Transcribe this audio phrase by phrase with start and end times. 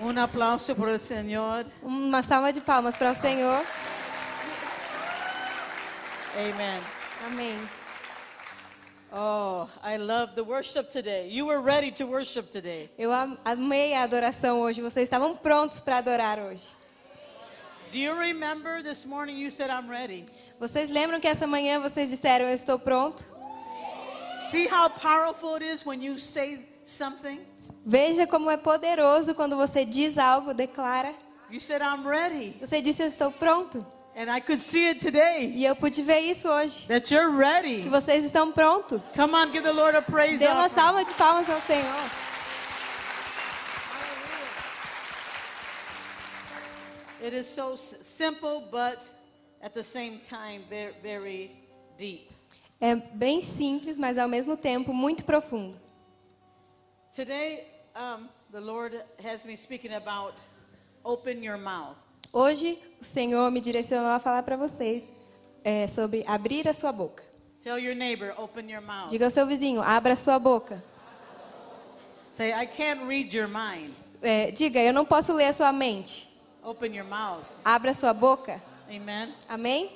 [0.00, 1.66] Un aplauso por el Señor.
[1.82, 3.64] Uma salva de palmas para o Senhor.
[6.36, 6.80] Amen.
[7.26, 7.58] Amém.
[9.12, 11.28] Oh, I love the worship today.
[11.28, 12.90] You were ready to worship today.
[12.98, 14.80] Eu am- amei a adoração hoje.
[14.82, 16.62] Vocês estavam prontos para adorar hoje.
[17.90, 20.26] Do you remember this morning you said, I'm ready?
[20.60, 23.24] Vocês lembram que essa manhã vocês disseram eu estou pronto?
[24.50, 27.40] See how powerful it is when you say something?
[27.84, 31.14] Veja como é poderoso quando você diz algo, declara.
[31.50, 32.56] You said, I'm ready.
[32.60, 33.86] Você disse eu estou pronto.
[34.16, 36.88] And I could see it today E eu pude ver isso hoje.
[36.88, 37.88] that you're Que ready.
[37.88, 39.12] vocês estão prontos.
[39.14, 42.10] Come on, give the Lord a praise Dê uma salva de palmas ao Senhor.
[47.24, 49.08] It is so simple, but
[49.62, 51.50] at the same time, very, very
[51.96, 52.30] deep.
[52.80, 55.78] É bem simples, mas ao mesmo tempo muito profundo.
[57.18, 57.64] Today,
[57.96, 60.40] um, the Lord has me speaking about
[61.04, 61.96] open your mouth.
[62.32, 65.02] Hoje o Senhor me direcionou a falar para vocês
[65.64, 67.24] é, sobre abrir a sua boca.
[67.60, 69.10] Tell your neighbor, open your mouth.
[69.10, 70.80] Diga ao seu vizinho, abra a sua boca.
[72.30, 73.92] Say, I can't read your mind.
[74.22, 76.28] É, diga, eu não posso ler a sua mente.
[76.62, 77.42] Open your mouth.
[77.64, 78.62] Abra a sua boca.
[78.88, 79.34] Amen.
[79.48, 79.90] Amém?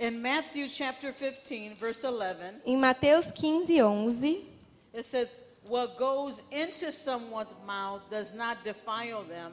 [0.00, 4.44] In Matthew chapter 15, verse 11, Em Mateus 15, 11,
[4.92, 9.52] it says, What goes into someone's mouth does not defile them,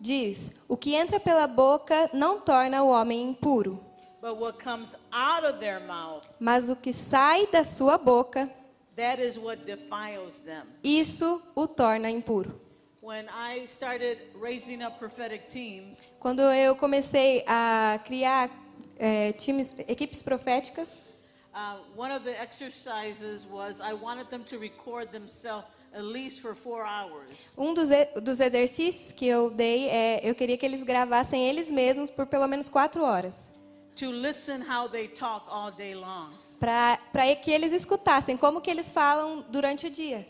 [0.00, 3.78] diz: O que entra pela boca não torna o homem impuro,
[4.22, 8.48] but what comes out of their mouth, mas o que sai da sua boca,
[8.96, 10.62] that is what defiles them.
[10.82, 12.54] isso o torna impuro.
[13.02, 18.50] When I started raising up prophetic teams, Quando eu comecei a criar
[18.98, 20.90] é, times, equipes proféticas,
[21.58, 26.54] uh, one of the exercises was I wanted them to record themselves at least for
[26.54, 27.30] four hours.
[27.56, 27.88] um dos,
[28.22, 32.46] dos exercícios que eu dei é eu queria que eles gravassem eles mesmos por pelo
[32.46, 33.52] menos quatro horas,
[33.96, 36.30] to listen how they talk all day long.
[36.60, 36.98] para
[37.42, 40.26] que eles escutassem como que eles falam durante o dia.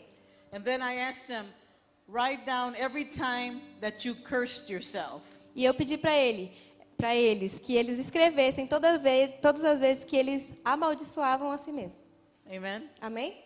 [0.51, 1.45] And then I asked them,
[2.07, 5.21] write down every time that you cursed yourself.
[5.55, 6.51] E eu pedi para ele,
[6.99, 11.71] para eles que eles escrevessem toda vez, todas as vezes que eles amaldiçoavam a si
[11.71, 12.01] mesmos.
[12.45, 12.89] Amen.
[12.99, 13.41] Amém?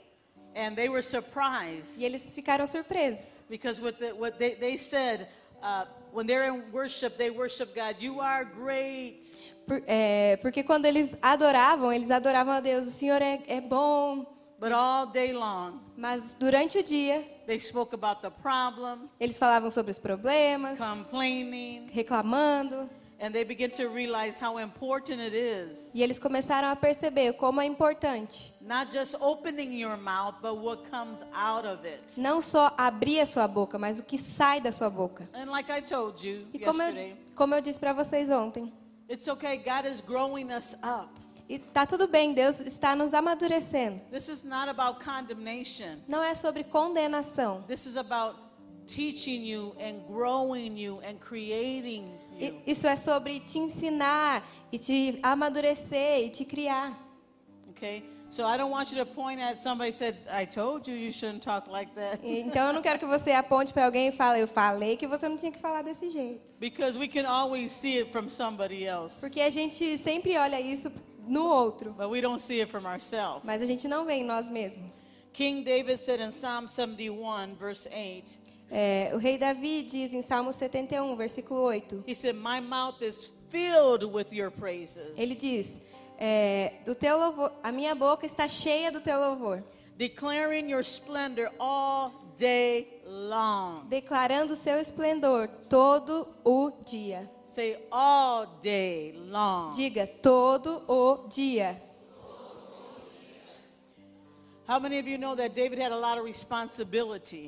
[0.55, 5.27] And they were surprised E eles ficaram surpresos, because what, the, what they, they said
[5.61, 8.01] uh, when they're in worship, they worship God.
[8.01, 9.21] You are great.
[9.67, 12.87] Por- é, porque quando eles adoravam, eles adoravam a Deus.
[12.87, 14.25] O Senhor é, é bom,
[14.59, 19.69] But all day long, mas durante o dia they spoke about the problem, eles falavam
[19.69, 25.89] sobre os problemas, complaining, reclamando, and they begin to realize how important it is.
[25.93, 30.89] e eles começaram a perceber como é importante Not just opening your mouth, but what
[30.89, 32.19] comes out of it.
[32.19, 35.27] não só abrir a sua boca, mas o que sai da sua boca.
[35.33, 38.71] And like I told you E como yesterday, eu, como eu disse para vocês ontem,
[39.09, 39.57] it's okay.
[39.57, 41.09] God is growing us up.
[41.49, 44.01] e tá tudo bem, Deus está nos amadurecendo.
[44.11, 45.99] This is not about condemnation.
[46.07, 47.63] Não é sobre condenação.
[47.67, 48.37] This is about
[48.87, 52.11] teaching you and growing you and creating.
[52.65, 56.97] Isso é sobre te ensinar e te amadurecer e te criar.
[57.69, 58.03] Okay?
[58.29, 61.43] So I don't want you to point at somebody said, I told you you shouldn't
[61.43, 62.19] talk like that.
[62.23, 65.29] Então eu não quero que você aponte para alguém e fale, eu falei que você
[65.29, 66.55] não tinha que falar desse jeito.
[66.59, 70.91] Because we can always see it from somebody else, Porque a gente sempre olha isso
[71.27, 73.41] no outro, but we don't see it from ourselves.
[73.43, 74.93] mas a gente não vê em nós mesmos.
[75.31, 78.39] King David said in Psalm 71, verse 8,
[78.75, 83.29] É, o rei Davi diz em Salmo 71, versículo 8, he said, My mouth is
[83.51, 85.79] filled with your praises, ele diz:
[86.17, 89.63] é, do teu louvor, a minha boca está cheia do teu louvor,
[89.95, 93.85] declaring your splendor all day long.
[93.89, 97.29] declarando o seu esplendor todo o dia.
[97.43, 99.69] Say all day long.
[99.69, 101.79] Diga todo o dia.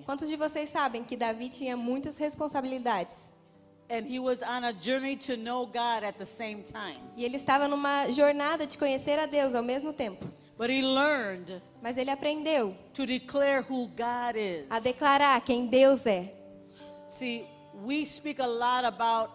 [0.06, 3.36] Quantos de vocês sabem que Davi tinha muitas responsabilidades?
[3.90, 6.98] and he was on a journey to know God at the same time?
[7.16, 10.26] E ele estava numa jornada de conhecer a Deus ao mesmo tempo.
[10.58, 14.66] But he learned Mas ele aprendeu to declare who God is.
[14.72, 16.34] a declarar quem Deus é.
[17.08, 17.46] See,
[17.86, 19.32] we speak a lot about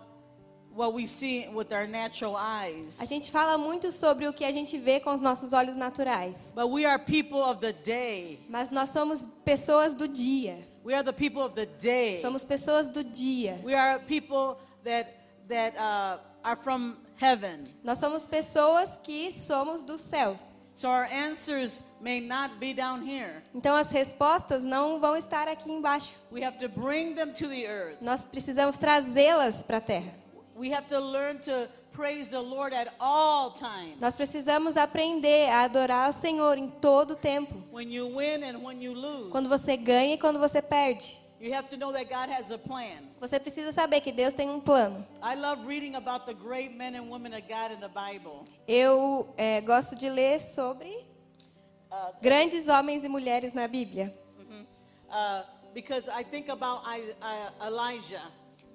[0.74, 2.98] what we see with our natural A eyes.
[3.08, 6.52] gente fala muito sobre o que a gente vê com os nossos olhos naturais.
[6.54, 8.40] But we are people of the day.
[8.48, 10.58] Mas nós somos pessoas do dia.
[10.84, 12.20] We are the people of the day.
[12.22, 13.60] Somos pessoas do dia.
[13.64, 15.08] We are people that
[15.48, 17.64] that uh, are from heaven.
[17.84, 20.38] Nós somos pessoas que somos do céu.
[20.72, 23.42] So our answers may not be down here.
[23.54, 26.14] Então as respostas não vão estar aqui embaixo.
[26.32, 28.00] We have to bring them to the earth.
[28.00, 30.14] Nós precisamos trazê-las para a terra.
[30.60, 33.98] We have to learn to praise the Lord at all times.
[33.98, 37.62] Nós precisamos aprender a adorar o Senhor em todo o tempo.
[37.72, 39.30] When you win and when you lose.
[39.30, 41.18] Quando você ganha e quando você perde.
[41.40, 43.08] You have to know that God has a plan.
[43.18, 45.06] Você precisa saber que Deus tem um plano.
[45.22, 48.44] I love reading about the great men and women of God in the Bible.
[48.68, 51.08] Eu é, gosto de ler sobre
[51.90, 54.14] Uh, grandes homens e mulheres na Bíblia.
[55.10, 55.42] uh,
[55.74, 58.22] because I think about I, uh, Elijah,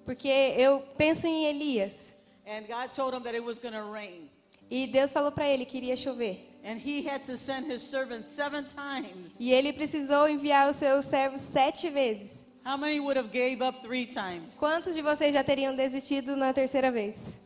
[0.06, 2.14] Porque eu penso em Elias.
[2.48, 4.30] and God told him that it was going to rain.
[4.70, 6.38] E Deus falou para ele que iria chover.
[6.64, 9.40] And he had to send his servant seven times.
[9.40, 12.44] E ele precisou enviar os seus servos sete vezes.
[12.66, 14.58] How many would have gave up three times?
[14.58, 17.40] Quantos de vocês já teriam desistido na terceira vez?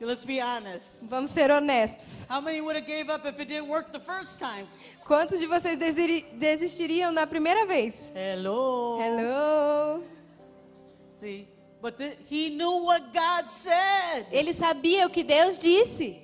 [0.00, 1.04] Let's be honest.
[1.08, 2.26] Vamos ser honestos.
[2.28, 4.66] How many would have gave up if it didn't work the first time?
[5.06, 5.78] Quantos de vocês
[6.34, 8.12] desistiriam na primeira vez?
[8.14, 8.98] Hello.
[9.00, 10.02] Hello.
[11.14, 11.48] See,
[11.80, 14.26] but the, he knew what God said.
[14.32, 16.22] Ele sabia o que Deus disse.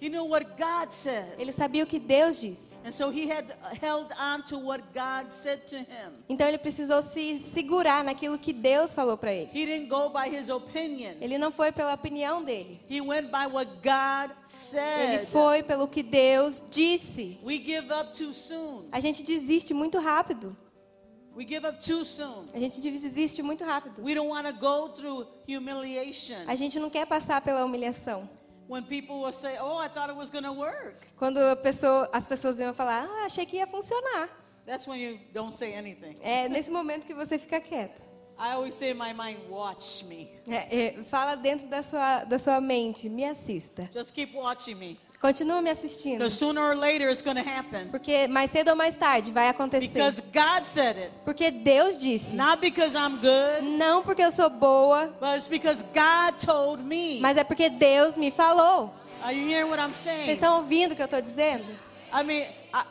[0.00, 1.34] He knew what God said.
[1.38, 2.74] Ele sabia o que Deus disse.
[2.84, 3.46] And so he had
[3.80, 6.12] held on to what God said to him.
[6.28, 9.48] Então ele precisou se segurar naquilo que Deus falou para ele.
[9.54, 11.14] He didn't go by his opinion.
[11.22, 12.78] Ele não foi pela opinião dele.
[12.90, 15.26] He went by what God Ele said.
[15.28, 17.38] foi pelo que Deus disse.
[17.42, 18.84] We give up too soon.
[18.92, 20.54] A gente desiste muito rápido.
[21.36, 22.46] We give up too soon.
[22.54, 24.02] A gente desiste muito rápido.
[24.02, 26.44] We don't want to go through humiliation.
[26.46, 28.28] A gente não quer passar pela humilhação.
[28.68, 32.26] When people will say, "Oh, I thought it was going to work." Quando pessoa- as
[32.26, 34.28] pessoas iam falar, ah, achei que ia funcionar.
[34.64, 36.16] That's when you don't say anything.
[36.22, 38.00] É nesse momento que você fica quieto.
[38.38, 40.28] I always say in my mind, "Watch me.
[40.48, 43.88] É, é, fala dentro da sua, da sua mente, me assista.
[43.92, 46.18] Just keep watching me." Continua me assistindo.
[46.18, 47.88] Because sooner or later it's going to happen.
[47.90, 49.88] Porque mais cedo ou mais tarde vai acontecer.
[49.88, 51.10] Because God said it.
[51.24, 52.36] Porque Deus disse.
[52.36, 57.20] Not because I'm good, Não porque eu sou boa, but it's because God told me.
[57.20, 58.92] mas é porque Deus me falou.
[59.22, 60.30] Are you hearing what I'm Vocês saying?
[60.32, 61.64] estão ouvindo o que eu estou dizendo?
[62.12, 62.84] I mean, I,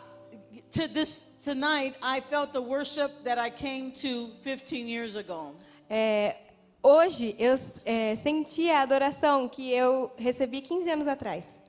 [0.72, 5.56] to this tonight, I felt the worship that I came to 15 years ago.
[5.90, 6.36] É,
[6.82, 7.56] hoje eu
[7.86, 11.60] é, senti a adoração que eu recebi 15 anos atrás.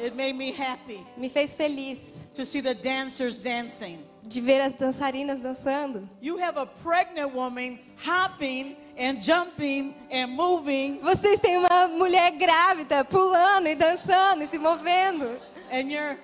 [0.00, 4.00] It, made me happy Me fez feliz to see the dancers dancing.
[4.24, 6.08] de ver as dançarinas dançando.
[6.20, 13.04] You have a pregnant woman hopping and jumping and moving, Vocês têm uma mulher grávida
[13.04, 15.38] pulando e dançando e se movendo.
[15.70, 16.18] and you're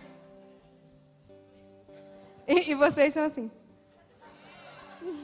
[2.50, 3.48] E, e vocês são assim.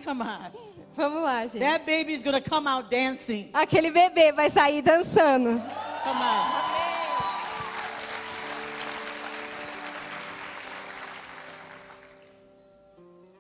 [0.05, 0.51] come on.
[0.95, 1.59] Vamos lá, gente.
[1.61, 3.51] That baby's gonna come out dancing.
[3.53, 5.61] Aquele bebê vai sair dançando.
[6.05, 6.77] Come on.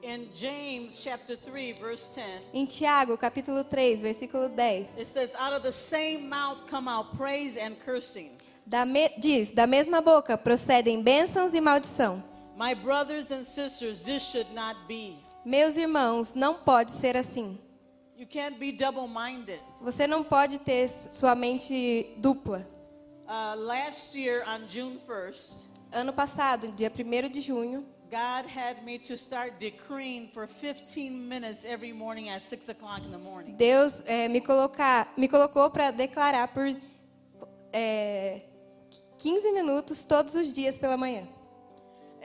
[0.02, 5.52] In James chapter 3, verse 10, Em Tiago, capítulo 3, versículo 10, it says, Out
[5.54, 8.30] of the same mouth come out praise and cursing.
[8.64, 12.22] da me- diz: Da mesma boca procedem bênçãos e maldição.
[12.56, 15.18] My brothers and sisters, this should not be.
[15.44, 17.58] Meus irmãos, não pode ser assim.
[18.16, 19.60] You can't be double minded.
[19.82, 22.66] Você não pode ter sua mente dupla.
[23.28, 28.98] Uh, last year on June 1st, Ano passado, dia 1 de junho, God had me
[29.00, 33.54] to start decreeing for 15 minutes every morning at 6 o'clock in the morning.
[33.56, 36.75] Deus eh, me, colocar, me colocou para declarar por
[37.72, 38.40] eh,
[39.18, 41.36] 15 minutos todos os dias pela manhã.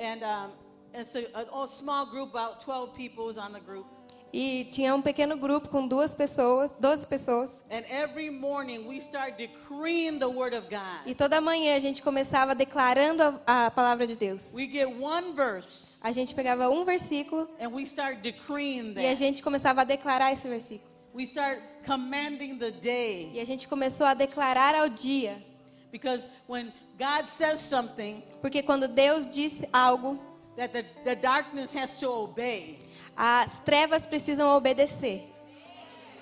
[0.02, 0.52] And um,
[0.96, 3.86] it's a, a, a small group, about 12 people was on the group.
[4.34, 7.62] E tinha um pequeno grupo com duas pessoas, 12 pessoas.
[7.70, 11.06] And every morning we start decreeing the word of God.
[11.06, 14.54] E toda manhã a gente começava declarando a, a palavra de Deus.
[14.56, 19.14] We get one verse A gente pegava um versículo and we start decreeing e a
[19.14, 20.90] gente começava a declarar esse versículo.
[21.14, 23.32] We start commanding the day.
[23.34, 25.44] E a gente começou a declarar ao dia.
[25.92, 30.20] Because when God says something, Porque quando Deus disse algo,
[30.56, 32.80] that the, the darkness has to obey.
[33.18, 35.22] as trevas precisam obedecer.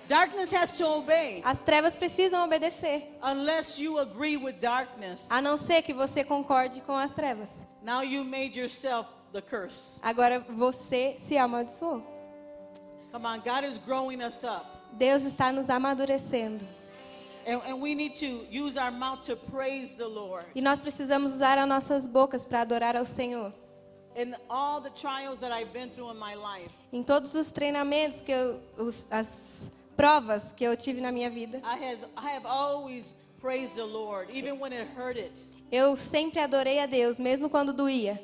[0.07, 1.41] Darkness has to obey.
[1.45, 3.03] As trevas precisam obedecer.
[3.21, 7.49] Unless you agree with darkness, A não ser que você concorde com as trevas.
[7.83, 9.99] now you made yourself the curse.
[10.01, 12.01] Agora você se amaldiçoou.
[13.11, 14.65] Come on, God is growing us up.
[14.93, 16.65] Deus está nos amadurecendo.
[20.55, 23.53] E nós precisamos usar as nossas bocas para adorar ao Senhor.
[24.15, 28.21] In all the trials that I've been through in my life, Em todos os treinamentos
[28.21, 32.45] que eu, os- as provas que eu tive na minha vida, I, has, I have
[32.45, 35.31] always praised the Lord, even when it hurted.
[35.71, 38.19] Eu sempre adorei a Deus, mesmo quando doía.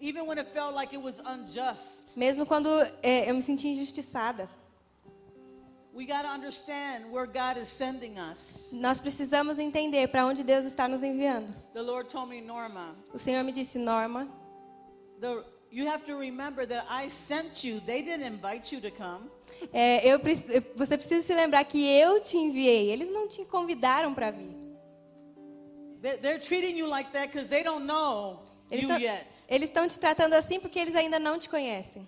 [0.00, 2.14] even when it felt like it was unjust.
[2.16, 2.68] Mesmo quando
[3.02, 4.48] é, eu me sentia injustiçada.
[8.72, 11.52] Nós precisamos entender para onde Deus está nos enviando.
[11.72, 14.28] The Lord told me, Norma, O Senhor me disse, Norma,
[15.20, 17.80] the, you have to remember that I sent you.
[17.80, 19.30] They didn't invite you to come.
[19.72, 22.90] é, eu, preci- você precisa se lembrar que eu te enviei.
[22.90, 24.54] Eles não te convidaram para vir.
[26.02, 29.44] They- They're treating you like that because they don't know Eles you tão- yet.
[29.48, 32.06] eles estão te tratando assim porque eles ainda não te conhecem.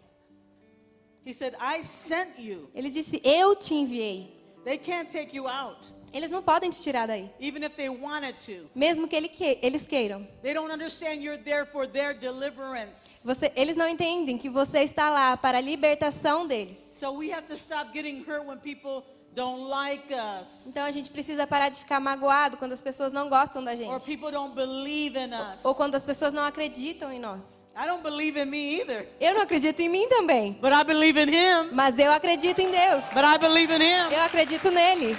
[1.27, 2.71] He said, I sent you.
[2.75, 4.33] Ele disse, eu te enviei.
[4.65, 8.35] They can't take you out, Eles não podem te tirar daí, even if they wanted
[8.47, 8.69] to.
[8.75, 10.27] mesmo que ele que- eles queiram.
[10.43, 13.25] They don't understand you're there for their deliverance.
[13.25, 16.79] Você- eles não entendem que você está lá para a libertação deles.
[16.95, 19.05] So we have to stop getting hurt when people
[19.35, 23.29] don't like us Então a gente precisa parar de ficar magoado quando as pessoas não
[23.29, 24.05] gostam da or gente.
[24.05, 25.65] people don't believe in us.
[25.65, 27.65] Ou quando as pessoas não acreditam em nós.
[27.79, 30.53] I don't believe in me either, Eu não acredito em mim também.
[30.63, 31.71] but I believe in him.
[31.73, 33.05] Mas eu acredito em Deus.
[33.13, 34.13] But I believe in him.
[34.13, 35.17] Eu acredito nele.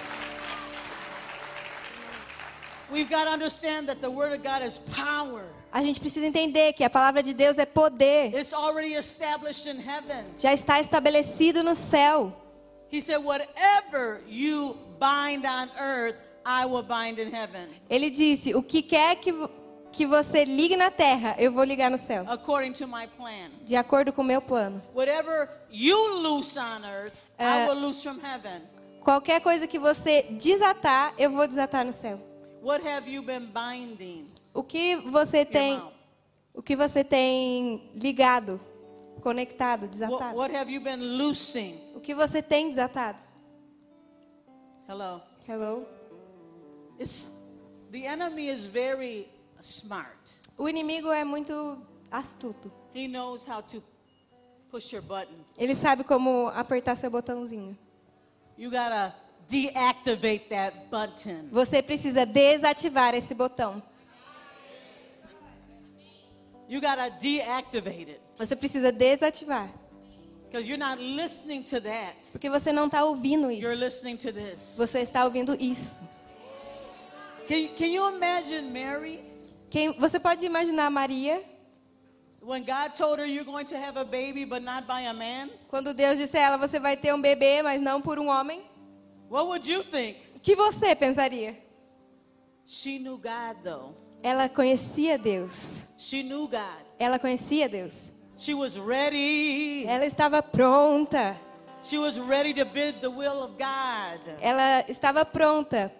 [2.90, 5.44] We've got to understand that the word of God is power.
[5.74, 8.34] A gente precisa entender que a palavra de Deus é poder.
[8.34, 10.26] It's already established in heaven.
[10.38, 12.32] Já está estabelecido no céu.
[12.90, 18.64] He said, Whatever you bind on earth, I will bind in heaven, Ele disse: O
[18.64, 19.34] que quer que,
[19.98, 22.24] que você ligue na terra, eu vou ligar no céu.
[22.30, 23.50] according to my plan.
[23.64, 24.80] De acordo com o meu plano.
[24.94, 28.62] Whatever you loose on earth, I Uh, will loose from heaven.
[29.02, 32.20] Qualquer coisa que você desatar, eu vou desatar no céu.
[32.62, 34.28] What have you been binding?
[34.54, 35.82] O que você tem,
[36.54, 38.60] o que você tem ligado,
[39.22, 40.38] conectado, What, desatado?
[40.38, 41.80] what have you been loosing?
[41.96, 43.20] O que você tem desatado?
[44.88, 45.22] Hello.
[45.48, 45.86] Hello.
[47.00, 47.30] It's
[47.92, 49.28] the enemy is very
[49.68, 50.18] smart.
[50.58, 51.78] O inimigo é muito
[52.12, 52.72] astuto.
[52.96, 53.84] He knows how to
[54.72, 55.36] push your button.
[55.58, 57.78] Ele sabe como apertar seu botãozinho.
[58.58, 59.14] You gotta
[59.48, 61.48] deactivate that button.
[61.52, 63.82] Você precisa desativar esse botão.
[66.70, 69.70] You gotta deactivate it Você precisa desativar,
[70.46, 72.16] because you're not listening to that.
[72.32, 73.84] porque você não está ouvindo You're isso.
[73.84, 74.76] listening to this.
[74.78, 76.02] Você está ouvindo isso.
[77.48, 79.22] Can, can you imagine Mary
[79.70, 81.44] Quem, você pode imaginar Maria
[85.68, 88.62] quando Deus disse a ela você vai ter um bebê, mas não por um homem?
[89.30, 90.20] What would you think?
[90.38, 91.58] O que você pensaria?
[92.66, 93.96] She knew God though.
[94.24, 95.90] Ela conhecia Deus.
[95.98, 96.86] She knew God.
[96.98, 98.14] Ela conhecia Deus.
[98.38, 99.86] She was ready.
[99.86, 101.36] Ela estava pronta.
[101.84, 104.22] She was ready to bid the will of God.
[104.42, 105.92] Ela estava pronta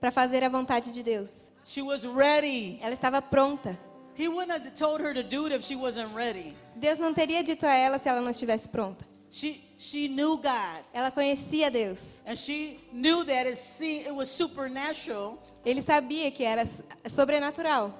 [0.00, 1.52] para fazer a vontade de Deus.
[1.66, 2.78] She was ready.
[2.80, 3.76] Ela estava pronta.
[4.14, 6.54] He wouldn't have told her to do it if she wasn't ready.
[6.76, 9.04] Deus não teria dito a ela se ela não estivesse pronta.
[9.30, 10.84] She she knew God.
[10.94, 12.20] Ela conhecia Deus.
[12.24, 15.38] And she knew that it, see, it was supernatural.
[15.64, 16.64] Ele sabia que era
[17.08, 17.92] sobrenatural.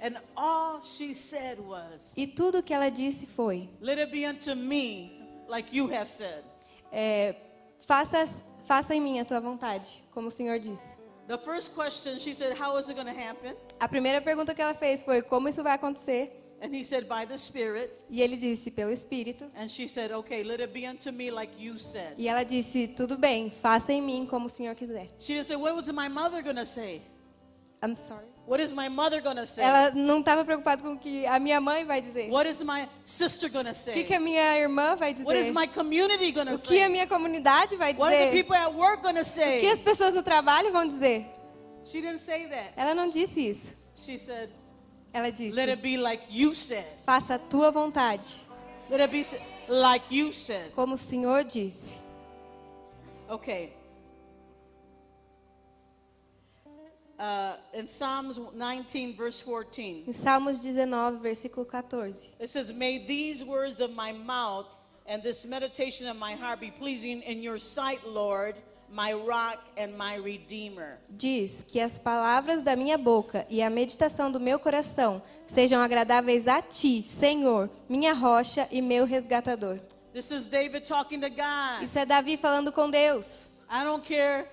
[0.00, 4.54] And all she said was, E tudo que ela disse foi: Let it be unto
[4.56, 6.42] me like you have said.
[6.92, 7.36] é,
[7.86, 8.26] faça,
[8.64, 10.95] faça em mim a tua vontade, como o Senhor disse.
[11.28, 13.56] The first question, she said, How is it going to happen?
[13.80, 16.30] A primeira pergunta que ela fez foi: como isso vai acontecer?
[16.62, 17.98] And he said, By the Spirit.
[18.08, 19.50] E ele disse: pelo Espírito.
[19.56, 22.14] And she said, Okay, let it be unto me like you said.
[22.16, 25.08] E ela disse: tudo bem, faça em mim como o Senhor quiser.
[25.18, 27.02] She say, What was my mother going to say?
[27.82, 28.35] I'm sorry.
[28.46, 29.64] What is my mother to say?
[29.64, 32.30] Ela não estava preocupada com o que a minha mãe vai dizer.
[32.30, 34.04] What is my sister going to O que, say?
[34.04, 35.52] que a minha irmã vai What is dizer?
[35.52, 36.88] my community to O que a say?
[36.88, 38.44] minha comunidade vai What are the dizer?
[38.44, 39.24] people at work going to O
[39.60, 39.84] que as say?
[39.84, 41.26] pessoas no trabalho vão dizer?
[41.84, 42.72] She didn't say that.
[42.76, 43.74] Ela não disse isso.
[43.96, 44.50] She said,
[45.12, 46.84] Ela disse: Let it be like you said.
[47.04, 48.42] faça a tua vontade,
[48.90, 49.24] Let it be
[49.68, 50.70] like you said.
[50.72, 51.98] como o Senhor disse.
[53.28, 53.72] Okay.
[57.18, 62.28] Uh, in Psalms 19, verse 14, Em Salmos 19, versículo 14.
[62.38, 64.66] it says, May these words of my mouth
[65.06, 68.56] and this meditation of my heart be pleasing in your sight, Lord,
[68.92, 70.98] my rock and my redeemer.
[71.08, 76.46] Diz que as palavras da minha boca e a meditação do meu coração sejam agradáveis
[76.46, 79.80] a ti, Senhor, minha rocha e meu resgatador.
[80.12, 81.82] This is David talking to God.
[81.82, 83.46] Isso é Davi falando com Deus.
[83.70, 84.48] I don't care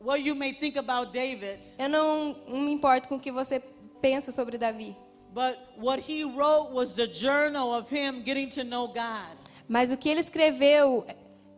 [0.00, 3.60] what you may think about David, Eu não, me importo com o que você
[4.00, 4.96] pensa sobre Davi.
[5.32, 9.36] but what he wrote was the journal of him getting to know God,
[9.68, 11.06] Mas o que ele escreveu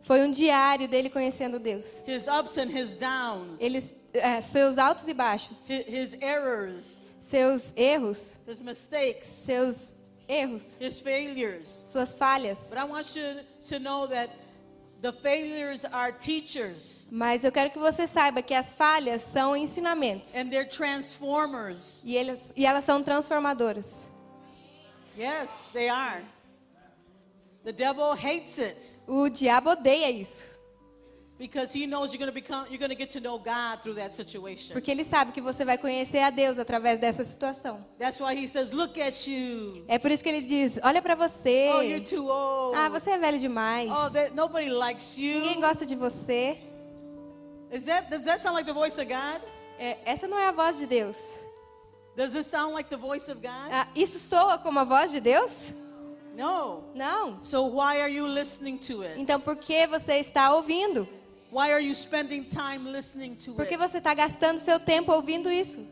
[0.03, 2.03] foi um diário dele conhecendo Deus.
[2.05, 3.59] his ups and his downs.
[3.59, 3.81] Ele,
[4.13, 9.95] é, seus altos e baixos, hi- his errors, seus erros, his mistakes, seus
[10.27, 11.67] erros, his failures.
[11.87, 12.67] suas falhas.
[12.69, 14.29] But I want you to know that
[15.03, 20.33] the failures are teachers Mas eu quero que você saiba que as falhas são ensinamentos.
[20.35, 22.01] and they're transformers.
[22.03, 24.09] E, elas, e elas são transformadoras.
[25.15, 26.23] Yes, they are.
[27.63, 30.52] The devil hates it O diabo odeia isso.
[34.71, 37.83] Porque ele sabe que você vai conhecer a Deus através dessa situação.
[37.97, 39.83] That's why he says, "Look at you.
[39.87, 41.71] É por isso que ele diz: olha pra você.
[41.73, 42.77] Oh, you're too old.
[42.77, 43.89] Ah, você é velho demais.
[43.89, 46.57] Oh, that, nobody likes Ninguém you." gosta de você.
[47.71, 49.41] Is that does that sound like the voice of God?
[49.79, 51.43] É, essa não é a voz de Deus.
[52.15, 53.71] Does this sound like the voice of God?
[53.71, 55.73] Ah, isso soa como a voz de Deus?
[56.35, 56.83] No.
[56.93, 57.41] Não.
[57.41, 59.19] So why are you listening to it?
[59.19, 61.07] Então por que você está ouvindo?
[61.53, 65.51] Why are you spending time listening to Por que você está gastando seu tempo ouvindo
[65.51, 65.85] isso?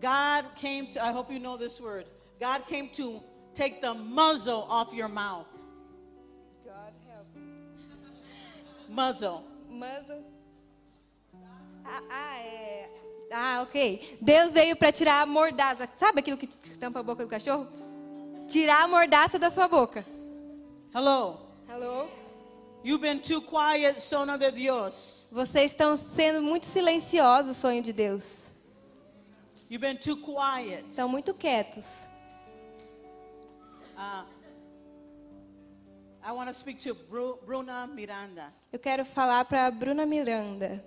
[0.00, 2.06] God came to I hope you know this word.
[2.40, 3.22] God came to
[3.54, 5.46] take the muzzle off your mouth.
[8.88, 9.44] Muzzle.
[9.70, 10.24] Muzzle.
[11.84, 12.88] Ah, ah, é.
[13.30, 14.18] Ah, ok.
[14.20, 15.88] Deus veio para tirar a mordaça.
[15.96, 16.48] Sabe aquilo que
[16.78, 17.68] tampa a boca do cachorro?
[18.48, 20.04] Tirar a mordaça da sua boca.
[20.92, 21.46] Hello.
[21.68, 22.08] Hello?
[22.84, 23.96] You've been too quiet,
[24.38, 25.26] de Dios.
[25.32, 28.54] Vocês estão sendo muito silenciosos, sonho de Deus.
[29.68, 30.84] You've been too quiet.
[30.88, 32.06] Estão muito quietos.
[33.96, 34.24] Uh,
[36.22, 38.52] I want to speak to Bru- Bruna Miranda.
[38.72, 40.82] Eu quero falar para Bruna Miranda.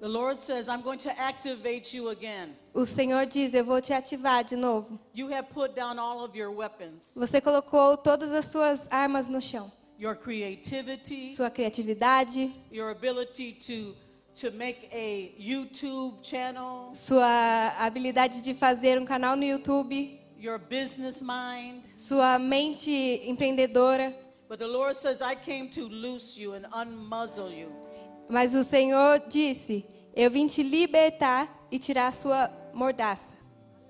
[0.00, 2.56] The Lord says, I'm going to activate you again.
[2.72, 4.98] O Senhor diz: Eu vou te ativar de novo.
[5.14, 9.40] You have put down all of your weapons, Você colocou todas as suas armas no
[9.40, 9.70] chão.
[9.98, 13.94] Your creativity, Sua criatividade, your ability to,
[14.34, 21.22] to make a YouTube channel, sua habilidade de fazer um canal no YouTube, your business
[21.22, 21.84] mind.
[21.94, 24.12] sua mente empreendedora.
[24.48, 27.70] But the Lord says, I came to loose you and unmuzzle you.
[28.28, 33.34] Mas o Senhor disse: Eu vim te libertar e tirar a sua mordaça.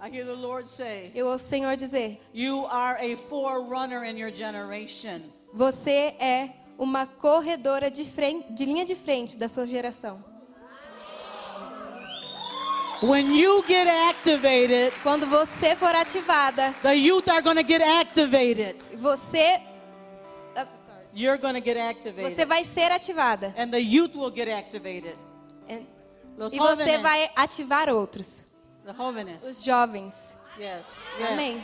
[0.00, 4.16] I hear the Lord say, Eu ouço o Senhor dizer: You are a forerunner in
[4.18, 5.22] your generation.
[5.54, 10.22] Você é uma corredora de, frente, de linha de frente da sua geração.
[13.02, 18.76] When you get activated, Quando você for ativada, the youth are going to get activated.
[18.96, 19.60] você
[20.56, 20.66] Ah.
[21.12, 22.46] You're going to get você activated.
[22.46, 23.54] vai ser ativada.
[23.56, 25.16] And the youth will get activated.
[25.68, 25.82] É.
[26.36, 28.46] Los E você vai ativar outros,
[28.84, 29.44] The jóvenes.
[29.44, 30.36] os jovens.
[30.58, 31.04] Yes.
[31.20, 31.30] yes.
[31.30, 31.62] Amém.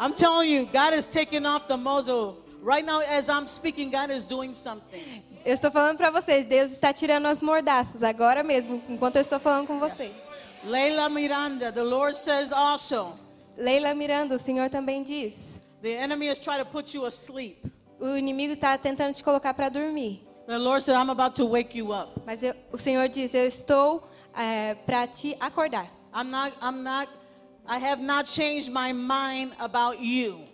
[0.00, 2.38] I'm telling you, God is taking off the muzzle.
[2.62, 5.22] Right now, as I'm speaking, God is doing something.
[5.44, 9.40] Eu estou falando para vocês, Deus está tirando as mordaças agora mesmo, enquanto eu estou
[9.40, 10.12] falando com vocês.
[10.64, 13.18] Leila Miranda, the Lord says also,
[13.56, 17.56] Leila Miranda, o Senhor também diz: the enemy is trying to put you asleep.
[17.98, 20.22] o inimigo está tentando te colocar para dormir.
[20.46, 22.20] The Lord said, I'm about to wake you up.
[22.26, 24.02] Mas eu- o Senhor diz: Eu estou
[24.84, 25.86] para te acordar.
[26.14, 27.08] I'm not, I'm not,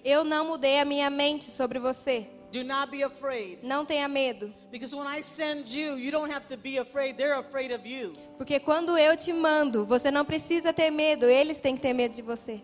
[0.04, 2.28] Eu não mudei a minha mente sobre você.
[2.52, 3.58] Do not be afraid.
[3.62, 4.52] Não tenha medo.
[4.70, 7.16] Because when I send you, you don't have to be afraid.
[7.16, 8.12] They're afraid of you.
[8.38, 12.14] Porque quando eu te mando, você não precisa ter medo, eles têm que ter medo
[12.14, 12.62] de você.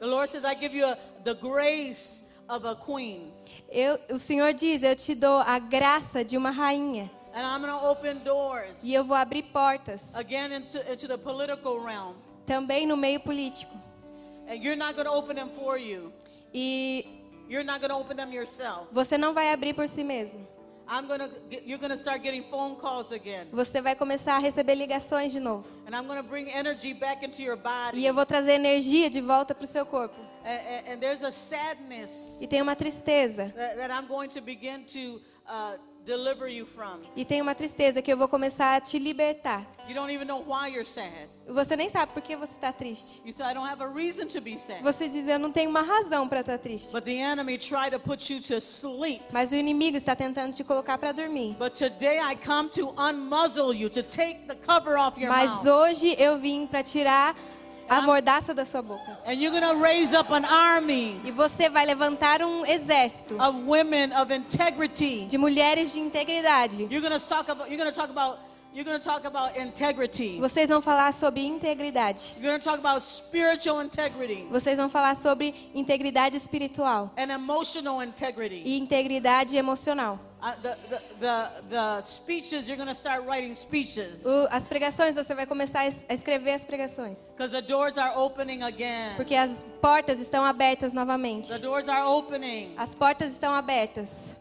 [0.00, 3.32] The Lord says, I give you a, the grace of a queen.
[3.70, 7.10] Eu, o Senhor diz: Eu te dou a graça de uma rainha.
[7.34, 11.16] And I'm going to open doors E eu vou abrir portas again into, into the
[11.16, 12.14] political realm.
[12.46, 13.72] Também no meio político.
[14.48, 16.12] And you're not going to open them for you.
[16.52, 17.06] E
[17.48, 18.88] You're not going to open them yourself.
[18.92, 20.46] você não vai abrir por si mesmo.
[20.88, 21.30] I'm going to
[21.64, 23.46] you're going to start getting phone calls again.
[23.52, 25.68] Você vai começar a receber ligações de novo.
[25.86, 28.04] And I'm going to bring energy back into your E body.
[28.04, 30.14] eu vou trazer energia de volta para o seu corpo.
[30.44, 33.52] And, and, and there's a sadness E tem uma tristeza.
[33.54, 37.00] that, that I'm going to begin to uh, deliver you from.
[37.16, 39.66] E tem uma tristeza que eu vou começar a te libertar.
[39.88, 41.28] You don't even know why you're sad.
[41.48, 43.20] Você nem sabe por que você está triste.
[43.24, 44.80] You say, I don't have a reason to be sad.
[44.82, 46.92] Você diz, eu não tenho uma razão para estar triste.
[46.92, 49.22] But the enemy tried to put you to sleep.
[49.32, 51.56] Mas o inimigo está tentando te colocar para dormir.
[51.58, 55.66] But today I come to unmuzzle you, to take the cover off your Mas mouth.
[55.66, 57.36] hoje eu vim para tirar
[57.98, 59.18] a mordaça da sua boca.
[59.26, 64.12] And you're to raise up an army E você vai levantar um exército of women
[64.20, 65.26] of integrity.
[65.26, 66.88] de mulheres de integridade.
[66.90, 68.38] You're talk about you're to talk about
[68.74, 70.38] You're going to talk about integrity.
[70.40, 72.36] Vocês vão falar sobre integridade.
[72.40, 78.02] You're going to talk about spiritual integrity Vocês vão falar sobre integridade espiritual and emotional
[78.02, 78.62] integrity.
[78.64, 80.18] e integridade emocional.
[84.50, 87.28] As pregações, você vai começar a es- a escrever as pregações.
[87.30, 89.14] because the doors are opening again.
[89.16, 91.48] Porque as portas estão abertas novamente.
[91.48, 92.74] The doors are opening.
[92.76, 94.36] As portas estão abertas.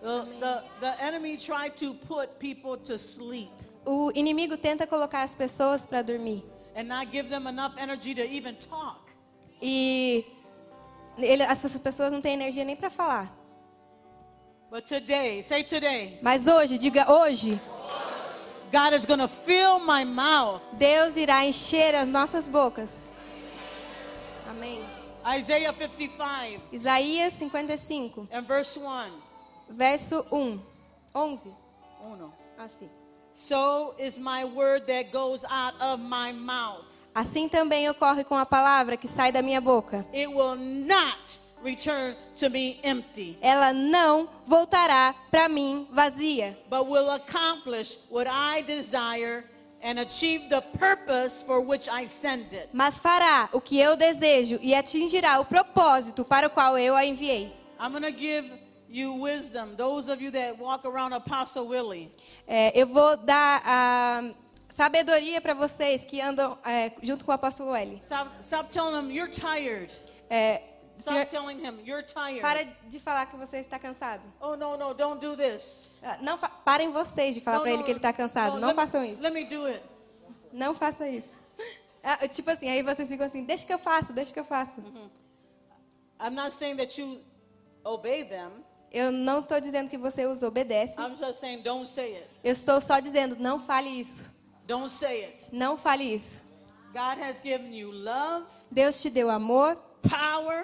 [0.00, 3.50] The, the, the enemy tried to put people to sleep
[3.84, 6.42] O inimigo tenta colocar as pessoas para dormir.
[6.76, 9.00] and not give them enough energy to even talk.
[9.60, 10.24] E
[11.18, 13.34] ele- as pessoas não têm energia nem para falar.
[14.70, 17.60] But today, say today, Mas hoje, diga hoje,
[18.70, 20.62] God is going to fill my mouth.
[20.78, 23.04] Deus irá encher as nossas bocas.
[24.48, 24.80] Amém.
[25.36, 29.10] Isaiah 55 Isaías 55, and verse 1.
[29.70, 30.60] verso 1.
[31.14, 31.52] 11.
[32.04, 32.32] Uno.
[32.56, 32.88] Assim.
[33.32, 36.84] So is my word that goes out of my mouth.
[37.12, 40.06] Assim também ocorre com a palavra que sai da minha boca.
[40.12, 47.10] It will not return to me empty, Ela não voltará para mim vazia, but will
[47.10, 49.44] accomplish what I desire
[49.82, 52.68] and achieve the purpose for which I send it.
[52.72, 57.04] mas fará o que eu desejo e atingirá o propósito para o qual eu a
[57.04, 57.52] enviei.
[57.80, 58.50] I'm going to give
[58.90, 59.74] you wisdom.
[59.76, 62.10] Those of you that walk around Apostle Willie,
[62.46, 64.22] É, eu vou dar a
[64.68, 67.96] sabedoria para vocês que andam é, junto com o apóstolo L.
[68.00, 69.90] stop, stop telling him you're tired.
[70.28, 70.60] É,
[71.00, 72.40] Stop telling him you're tired.
[72.40, 74.22] para de falar que você está cansado.
[74.40, 75.98] Oh, no, no, don't do this.
[76.02, 78.58] Ah, Não parem vocês de falar para ele que ele está cansado.
[78.58, 79.22] Não façam isso.
[79.22, 79.82] Let me do it.
[80.52, 81.30] Não faça isso.
[82.02, 84.80] Ah, tipo assim, aí vocês ficam assim, deixa que eu faço, deixa que eu faço.
[86.20, 87.20] I'm not saying that you
[87.84, 88.64] obey them.
[88.92, 91.00] Eu não estou dizendo que você os obedece.
[91.00, 92.26] I'm just saying don't say it.
[92.42, 94.28] Eu estou só dizendo, não fale isso.
[94.66, 95.54] Don't say it.
[95.54, 96.42] Não fale isso.
[96.92, 99.78] God has given you love, Deus te deu amor,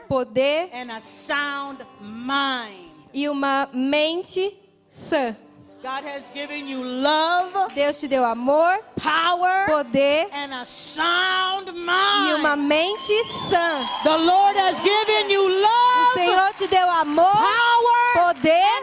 [0.08, 2.90] poder and a sound mind.
[3.12, 4.54] e uma mente
[4.92, 5.36] sã.
[5.82, 12.34] God has given you love, Deus te deu amor, power, poder and a sound e
[12.34, 12.68] uma mind.
[12.68, 13.12] mente
[13.48, 13.84] sã.
[14.02, 18.80] The Lord has given you O love, Senhor te deu amor, power, poder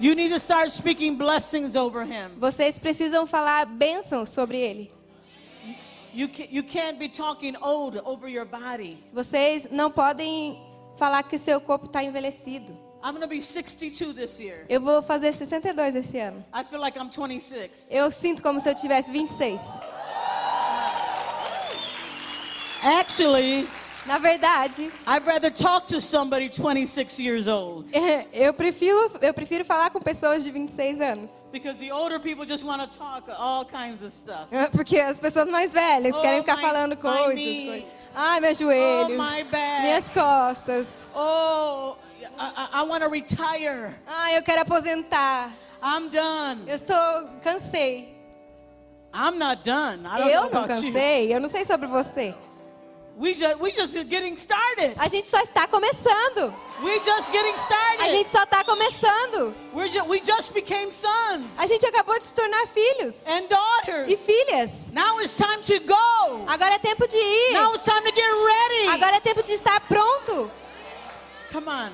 [0.00, 2.32] You need to start speaking blessings over him.
[2.38, 4.90] Vocês precisam falar bênçãos sobre ele.
[6.12, 8.98] You, you can't be talking old over your body.
[9.12, 10.60] Vocês não podem
[10.96, 12.72] falar que seu corpo está envelhecido.
[13.04, 14.64] I'm to be 62 this year.
[14.68, 16.44] Eu vou fazer 62 esse ano.
[16.54, 17.90] I feel like I'm 26.
[17.92, 19.60] Eu sinto como se eu tivesse 26.
[22.82, 23.68] Actually,
[24.06, 27.90] Na verdade, I'd rather talk to somebody 26 years old
[28.34, 31.30] eu prefiro, eu prefiro falar com pessoas de 26 anos.
[31.50, 34.48] because the older people just want to talk all kinds of stuff.
[34.72, 37.66] Porque as pessoas mais velhas Oh, querem ficar my- falando coisas, knee.
[37.66, 37.88] coisas.
[38.14, 39.14] Ai, meu joelho.
[39.14, 39.82] Oh, back.
[39.82, 40.86] Minhas costas.
[41.14, 41.96] Oh,
[42.38, 43.94] I, I, want to retire.
[44.06, 45.50] Ai, eu quero aposentar.
[45.82, 46.62] I'm done.
[46.66, 48.14] Eu estou cansei.
[49.14, 50.02] I'm not done.
[50.06, 50.92] I don't Eu know não about you.
[50.92, 51.34] cansei.
[51.34, 52.34] Eu não sei sobre você.
[53.16, 54.94] We just we just getting started.
[54.98, 56.52] A gente só está começando.
[56.82, 58.10] We just getting A started.
[58.10, 59.54] gente só está começando.
[59.72, 64.20] We're we just became sons A gente acabou de se tornar filhos and e daughters.
[64.20, 64.88] filhas.
[64.92, 66.44] Now it's time to go.
[66.48, 67.52] Agora é tempo de ir.
[67.52, 68.88] Now it's time to get ready.
[68.88, 70.50] Agora é tempo de estar pronto.
[71.52, 71.92] Come on.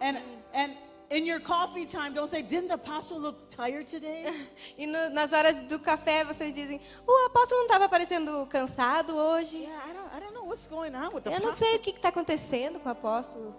[0.00, 0.22] And
[0.54, 0.76] and
[1.10, 4.26] in your coffee time, don't say, "Didn't the apostle look tired today?"
[4.76, 9.58] E no- nas horas do café vocês dizem: o apóstolo não estava parecendo cansado hoje?
[9.58, 11.78] yeah, I don't I don't know what's going on with the Eu não sei o
[11.80, 13.54] que está acontecendo com o apóstolo.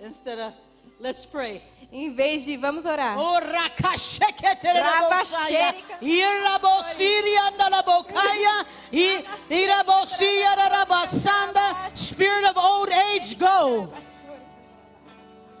[0.00, 0.56] Instead of
[1.00, 1.62] let's pray.
[1.92, 3.18] Em vez de vamos orar.
[3.18, 3.38] Oh.
[8.90, 9.24] I-.
[11.94, 13.92] Spirit of old age, go.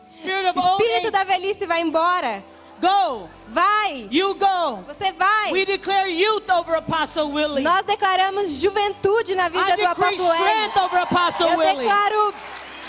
[0.08, 2.42] Spirit of old Espírito da velhice vai embora.
[2.82, 3.28] go.
[3.48, 4.08] Vai.
[4.10, 4.82] You go.
[4.88, 5.52] Você vai.
[5.52, 7.62] We declare youth over Apostle Willie.
[7.62, 10.44] Nós declaramos juventude na I vida do apóstolo Hélio.
[10.44, 11.76] strength over Apostle Eu Willie.
[11.76, 12.34] declaro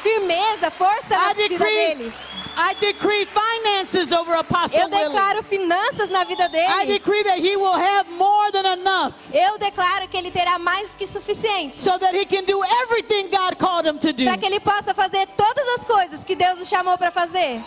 [0.04, 2.13] firmeza, força na I vida decree, dele.
[2.56, 7.00] I decree finances over Apostle Eu declaro finanças na vida I dele.
[7.00, 11.08] decree that he will have more than enough Eu declaro que ele terá mais que
[11.08, 14.26] suficiente so that he can do everything God called him to do.
[14.26, 17.60] para que ele possa fazer todas as coisas que Deus o chamou para fazer.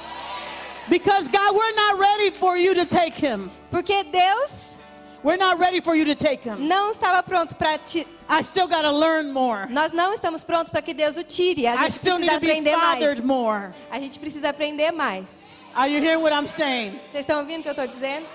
[0.88, 3.50] Because God, we're not ready for you to take him.
[3.72, 4.75] Porque Deus,
[5.22, 6.68] We're not ready for you to take him.
[6.68, 8.06] não estava pronto para ti.
[8.28, 9.66] I still got to learn more.
[9.70, 11.66] Nós não estamos prontos para que Deus o tire.
[11.66, 13.26] A I gente still need precisa to be aprender fathered mais.
[13.26, 13.74] more.
[13.90, 15.24] A gente precisa aprender mais.
[15.74, 17.00] Are you hearing what I'm saying?
[17.10, 18.26] Vocês estão ouvindo o que eu estou dizendo?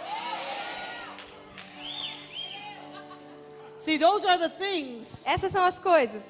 [3.77, 6.21] See, those are the things Essas são as coisas.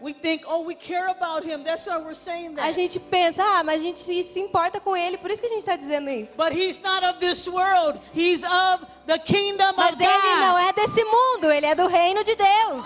[0.00, 1.64] We think, oh, we care about him.
[1.64, 2.74] That's why we're saying A that.
[2.74, 5.60] gente pensa, ah, mas a gente se, importa com ele, por isso que a gente
[5.60, 6.36] está dizendo isso.
[6.36, 8.00] But he's not of this world.
[8.14, 12.22] He's of the kingdom Mas of ele não é desse mundo, ele é do reino
[12.22, 12.84] de Deus.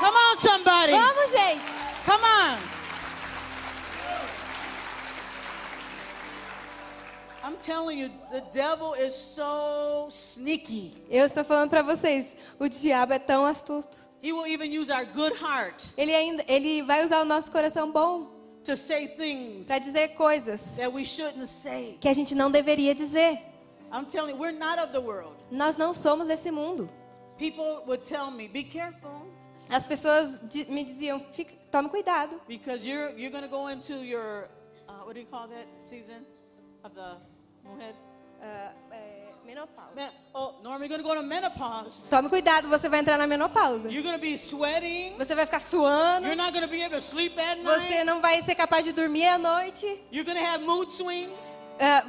[0.00, 0.92] Come on, somebody.
[0.92, 1.62] Vamos, gente.
[2.04, 2.76] Come on.
[7.46, 10.92] I'm telling you, the devil is so sneaky.
[11.08, 14.05] Eu estou falando para vocês, o diabo é tão astuto.
[14.26, 17.92] He will even use our good heart Ele ainda, ele vai usar o nosso coração
[17.92, 18.26] bom
[18.64, 21.96] to say things para dizer coisas that we shouldn't say.
[22.00, 23.38] que a gente não deveria dizer.
[23.92, 25.36] I'm telling you, we're not of the world.
[25.48, 26.88] Nós não somos desse mundo.
[27.38, 29.30] People would tell me, be careful,
[29.70, 34.48] As pessoas me diziam, Fica, tome cuidado, because you're you're going to go into your
[34.88, 36.26] uh, what do you call that season
[36.82, 37.16] of the?
[38.42, 39.15] Ah, é,
[39.46, 39.94] menopausa.
[39.94, 42.08] Men- oh, Norm, you're to go to menopause.
[42.10, 43.88] Tome cuidado, você vai entrar na menopausa.
[43.90, 45.14] You're to be sweating.
[45.18, 46.26] Você vai ficar suando.
[46.26, 48.04] You're not to be able to sleep at Você night.
[48.04, 49.86] não vai ser capaz de dormir à noite.
[50.10, 51.56] You're to have mood swings.
[51.80, 52.04] Ah,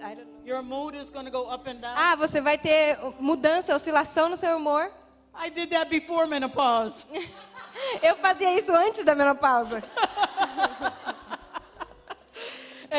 [0.00, 0.38] I don't know.
[0.44, 1.94] Your mood is to go up and down.
[1.96, 4.90] Ah, você vai ter mudança, oscilação no seu humor.
[5.34, 7.06] I did that before menopause.
[8.02, 9.82] Eu fazia isso antes da menopausa.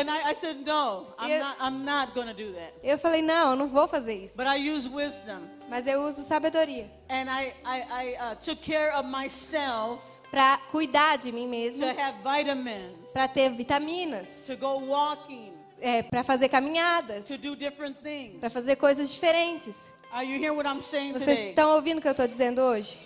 [0.00, 2.72] And I, I said, no, I'm You- not, I'm not going to do that.
[2.82, 4.36] Eu falei, não, eu não vou fazer isso.
[4.36, 5.40] But I use wisdom.
[5.68, 11.18] Mas eu uso sabedoria And I, I, I uh, took care of myself para cuidar
[11.18, 16.48] de mim to mesmo, have vitamins, para ter vitaminas, to go walking, é, para fazer
[16.48, 18.38] caminhadas, to do different things.
[18.40, 19.76] para fazer coisas diferentes.
[20.12, 21.48] Are you hearing what I'm saying Vocês today?
[21.50, 22.98] estão ouvindo o que eu estou dizendo hoje?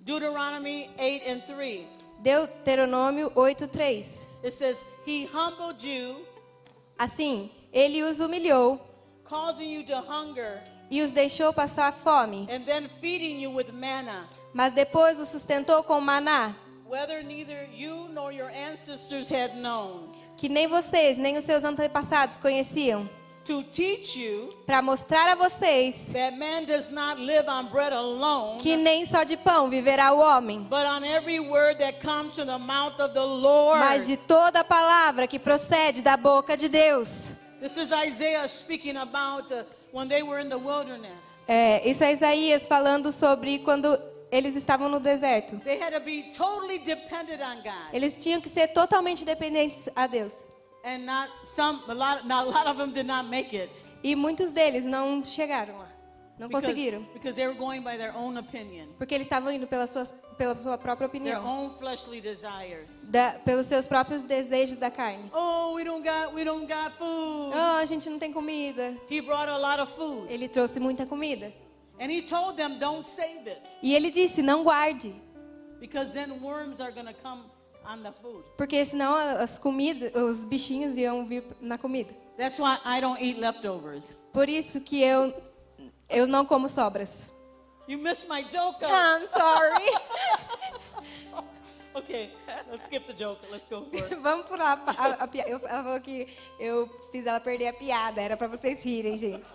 [0.00, 1.86] Deuteronomy 8 and 3.
[2.20, 4.25] Deuteronômio 8:3.
[4.46, 6.24] It says, He humbled you,
[6.96, 8.78] Assim, ele os humilhou
[9.28, 14.24] causing you to hunger, e os deixou passar fome, and then feeding you with manna,
[14.54, 16.54] mas depois os sustentou com maná,
[16.88, 20.06] whether neither you nor your ancestors had known,
[20.36, 23.10] que nem vocês nem os seus antepassados conheciam,
[24.66, 29.24] para mostrar a vocês that man does not live on bread alone, que nem só
[29.24, 33.12] de pão viverá o homem, but on every word that comes from the mouth of
[33.14, 33.80] the Lord.
[33.80, 37.34] mas de toda palavra que procede da boca de Deus.
[37.60, 41.44] This is Isaiah speaking about uh, when they were in the wilderness.
[41.48, 43.98] É, isso é Isaías falando sobre quando
[44.30, 45.58] eles estavam no deserto.
[45.64, 50.06] They had to be totally dependent on God, Eles tinham que ser totalmente dependentes a
[50.06, 50.45] Deus.
[50.86, 51.82] And not some.
[51.88, 53.70] A lot, not, a lot of them did not make it
[54.02, 55.88] E muitos deles não chegaram lá.
[56.38, 57.06] Não because, conseguiram.
[57.14, 60.54] because they were going by their own opinion, Porque eles estavam indo pelas suas, pela
[60.54, 61.42] sua própria their opinião.
[61.46, 63.06] own fleshly desires.
[63.08, 65.30] Da- pelos seus próprios desejos da carne.
[65.32, 67.52] Oh, we don't got, we don't got food.
[67.54, 68.94] Oh, a gente não tem comida.
[69.10, 71.50] He brought a lot of food, Ele trouxe muita comida.
[71.98, 75.14] and he told them, "Don't save it, E ele disse: não guarde.
[75.80, 77.55] because then worms are going to come on the food."
[78.56, 82.12] Porque senão as comidas, os bichinhos iam vir na comida.
[82.36, 84.26] That's why I don't eat leftovers.
[84.32, 85.32] Por isso que eu,
[86.08, 87.26] eu não como sobras.
[87.88, 88.84] You missed my joke.
[88.84, 88.88] uh.
[88.88, 89.84] I'm sorry.
[91.94, 92.30] Okay,
[92.70, 93.40] let's skip the joke.
[93.50, 94.14] Let's go for it.
[94.20, 96.28] Vamos pular a, a, a pi- eu, Ela falou que
[96.60, 98.20] eu fiz ela perder a piada.
[98.20, 99.54] Era pra vocês rirem, gente.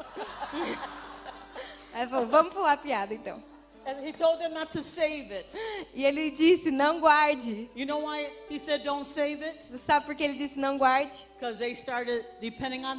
[1.94, 3.44] Ela falou, vamos pular a piada então.
[3.86, 5.54] And he told them not to save it.
[5.94, 7.67] E ele disse, não guarde.
[7.76, 9.63] You know why he said don't save it?
[9.65, 11.13] Você sabe por que ele disse não guarde?
[11.39, 12.98] Because they started depending on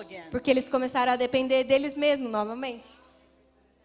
[0.00, 0.24] again.
[0.30, 2.86] Porque eles começaram a depender deles mesmos novamente.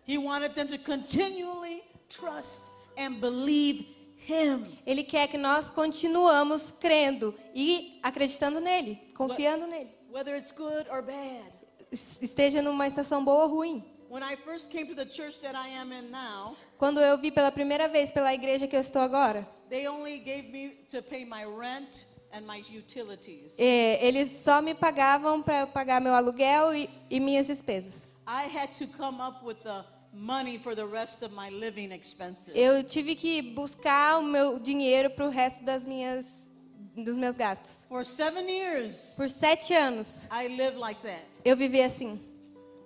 [0.07, 3.85] He wanted them to continually trust and believe
[4.27, 4.65] him.
[4.85, 9.89] Ele quer que nós continuamos crendo e acreditando nele, confiando nele.
[10.11, 11.51] Whether it's good or bad.
[11.91, 13.83] Es- Esteja numa estação boa ou ruim.
[14.09, 17.29] When I first came to the church that I am in now, Quando eu vi
[17.31, 21.23] pela primeira vez pela igreja que eu estou agora, they only gave me to pay
[21.25, 23.55] my rent and my utilities.
[23.59, 28.07] eles só me pagavam para eu pagar meu aluguel e, e minhas despesas.
[28.27, 32.51] I had to come up with the money for the rest of my living expenses.
[32.55, 36.49] Eu tive que buscar o meu dinheiro para o resto das minhas,
[36.95, 37.85] dos meus gastos.
[37.87, 41.21] For seven years, Por sete anos, I lived like that.
[41.45, 42.19] eu vivi assim.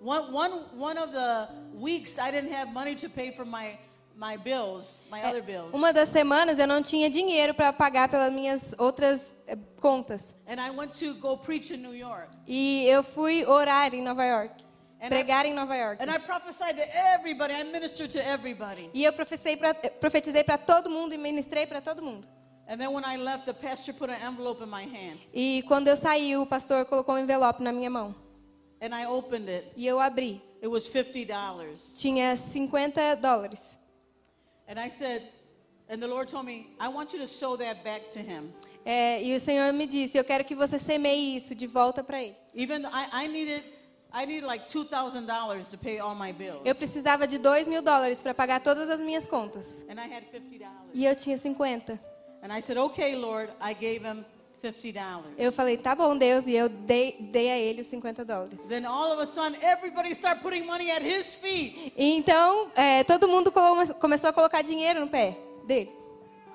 [0.03, 3.77] One, one, one of the weeks, I didn't have money to pay for my,
[4.17, 5.71] my bills, my other bills.
[5.73, 10.35] É, Uma das semanas eu não tinha dinheiro para pagar pelas minhas outras eh, contas.
[10.45, 12.27] And I went to go preach in New York.
[12.45, 14.61] E eu fui orar em Nova York.
[14.99, 16.01] And I, pregar em Nova York.
[16.03, 17.53] and I prophesied to everybody.
[17.53, 18.89] I ministered to everybody.
[18.93, 22.27] E eu profetizei pra- profetizei para todo mundo e ministrei para todo mundo.
[22.67, 25.19] And then when I left, the pastor put an envelope in my hand.
[25.33, 28.13] E quando eu saí, o pastor colocou um envelope na minha mão.
[28.83, 29.71] And I opened it.
[29.77, 30.41] E eu abri.
[30.61, 31.25] It was $50.
[31.95, 33.77] Tinha 50 dólares.
[34.67, 35.23] And I said,
[35.89, 38.51] and the Lord told me, I want you to sow that back to him.
[38.85, 42.21] É, e o Senhor me disse: Eu quero que você semeie isso de volta para
[42.21, 42.35] ele.
[42.53, 43.63] Even I, I needed,
[44.13, 46.61] I needed like $2,000 to pay all my bills.
[46.65, 49.85] Eu precisava de 2 mil dólares para pagar todas as minhas contas.
[49.89, 50.67] And I had $50.
[50.93, 51.97] E eu tinha 50.
[52.43, 53.49] And I said, okay, Lord.
[53.61, 54.32] I gave him $50.
[55.37, 56.47] Eu falei: Tá bom, Deus.
[56.47, 58.61] E eu dei, dei a ele os 50 dólares.
[58.61, 61.93] Then all of a sudden, everybody started putting money at his feet.
[61.97, 63.51] E então, é, todo mundo
[63.99, 66.03] começou a colocar dinheiro no pé dele.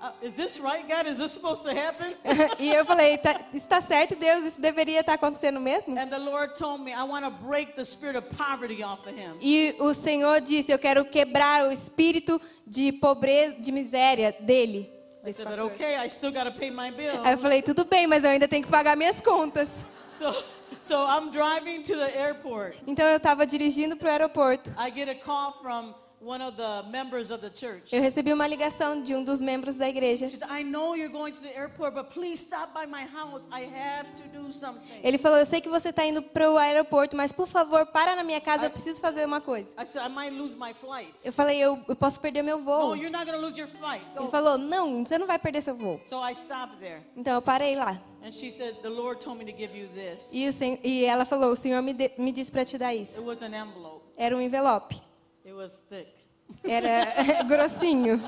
[0.01, 1.09] Uh, is this right, God?
[1.09, 2.15] Is this supposed to happen?
[2.61, 4.45] e eu falei: tá, está certo, Deus?
[4.45, 5.99] Isso deveria estar acontecendo mesmo?
[5.99, 9.19] and the Lord told me, I want to break the spirit of poverty off of
[9.19, 9.37] him.
[9.41, 14.98] E o Senhor disse: Eu quero quebrar o espírito de pobreza, de miséria dele.
[15.23, 15.75] I desse said, but pastor.
[15.75, 17.21] okay, I still got to pay my bills.
[17.25, 19.69] Aí eu falei: Tudo bem, mas eu ainda tenho que pagar minhas contas.
[20.11, 20.33] So,
[20.81, 22.77] so I'm driving to the airport.
[22.87, 24.71] Então eu estava dirigindo para o aeroporto.
[24.79, 27.93] I get a call from one of the members of the church.
[27.95, 30.29] Eu recebi uma ligação de um dos membros da igreja.
[30.29, 33.47] She said, I know you're going to the airport, but please stop by my house.
[33.53, 35.01] I have to do something.
[35.03, 38.17] Ele falou: Eu sei que você está indo para o aeroporto, mas por favor, para
[38.17, 39.71] na minha casa, eu preciso fazer uma coisa.
[39.81, 41.13] I said, I might lose my flight.
[41.25, 42.97] Eu falei: Eu, eu posso perder meu No, voo.
[42.97, 44.05] you're not going to lose your flight.
[44.17, 46.01] Ele falou: Não, você não vai perder seu voo.
[46.05, 47.03] So I stopped there.
[47.17, 48.01] Então eu parei lá.
[48.25, 50.31] And she said, The Lord told me to give you this.
[50.33, 50.49] E,
[50.83, 53.25] e ela falou: O Senhor me, me disse para te dar It isso.
[53.25, 55.01] was an envelope, Era um envelope.
[55.49, 56.15] It was thick.
[56.65, 57.07] Era
[57.49, 58.21] grossinho.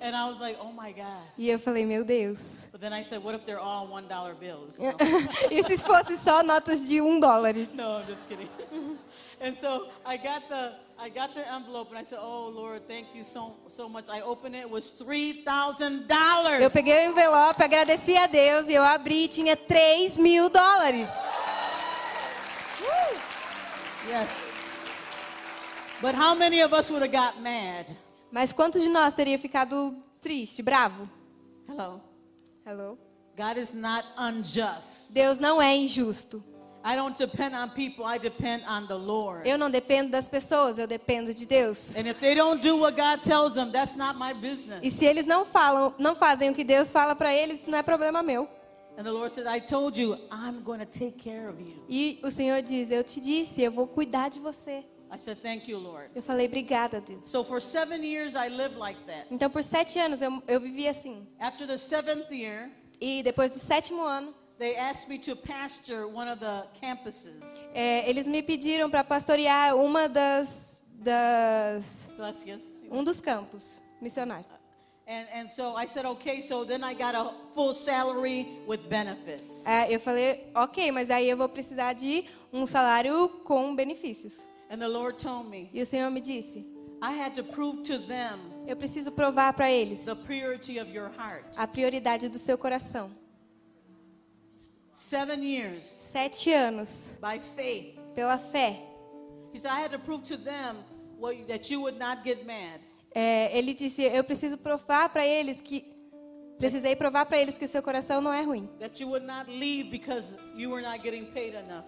[0.00, 1.22] And I was like, Oh my God.
[1.38, 2.68] E eu falei: Meu Deus.
[2.72, 4.78] But then I said, What if they're all $1 bills?
[5.50, 7.54] e se fosse só notas de um dólar?
[7.74, 8.48] No, I'm just kidding.
[9.40, 13.08] and so I got the I got the envelope and I said, "Oh Lord, thank
[13.14, 16.72] you so so much." I opened it, it was three thousand Eu dollars.
[16.72, 21.08] peguei o envelope, agradeci a Deus e eu abri e tinha 3 mil dólares.
[24.08, 24.53] Yes.
[26.04, 27.86] But how many of us would have got mad?
[28.30, 31.08] Mas quantos de nós teria ficado triste, bravo?
[31.66, 31.98] Hello.
[32.66, 32.98] Hello?
[33.34, 35.14] God is not unjust.
[35.14, 36.44] Deus não é injusto.
[36.84, 38.04] I don't depend on people.
[38.04, 39.48] I depend on the Lord.
[39.48, 41.96] Eu não dependo das pessoas, eu dependo de Deus.
[41.96, 44.80] And if they don't do what God tells them, that's not my business.
[44.82, 47.82] E se eles não falam, não fazem o que Deus fala para eles, não é
[47.82, 48.46] problema meu.
[48.98, 52.20] And the Lord said, "I told you, I'm going to take care of you." E
[52.22, 54.84] o Senhor diz: Eu te disse, eu vou cuidar de você.
[55.14, 57.28] I said, "Thank you, Lord." Eu falei: Obrigada, Deus.
[57.28, 59.26] So for 7 years I lived like that.
[59.30, 61.26] Então, por sete anos eu, eu vivi assim.
[61.38, 66.28] After the 7th year, E depois do sétimo ano, they asked me to pastor one
[66.30, 67.60] of the campuses.
[67.74, 72.10] é, eles me pediram para pastorear uma das, das
[72.90, 74.46] um dos campos missionários.
[75.06, 79.66] And, and so I said, okay, so then I got a full salary with benefits.
[79.66, 84.38] É, eu falei, ok, mas aí eu vou precisar de um salário com benefícios.
[84.70, 86.64] And the Lord told me, E o Senhor me disse,
[87.02, 91.10] I had to prove to them eu preciso provar para eles the purity of your
[91.10, 91.56] heart.
[91.58, 93.10] a prioridade do seu coração.
[94.92, 97.98] Seven years Sete anos, by faith.
[98.14, 98.78] pela fé.
[99.52, 100.76] He said, I had to prove to them
[101.18, 102.80] what, that you would not get mad.
[103.14, 105.93] É, ele disse, eu preciso provar para eles que
[106.58, 108.68] precisei provar para eles que o seu coração não é ruim,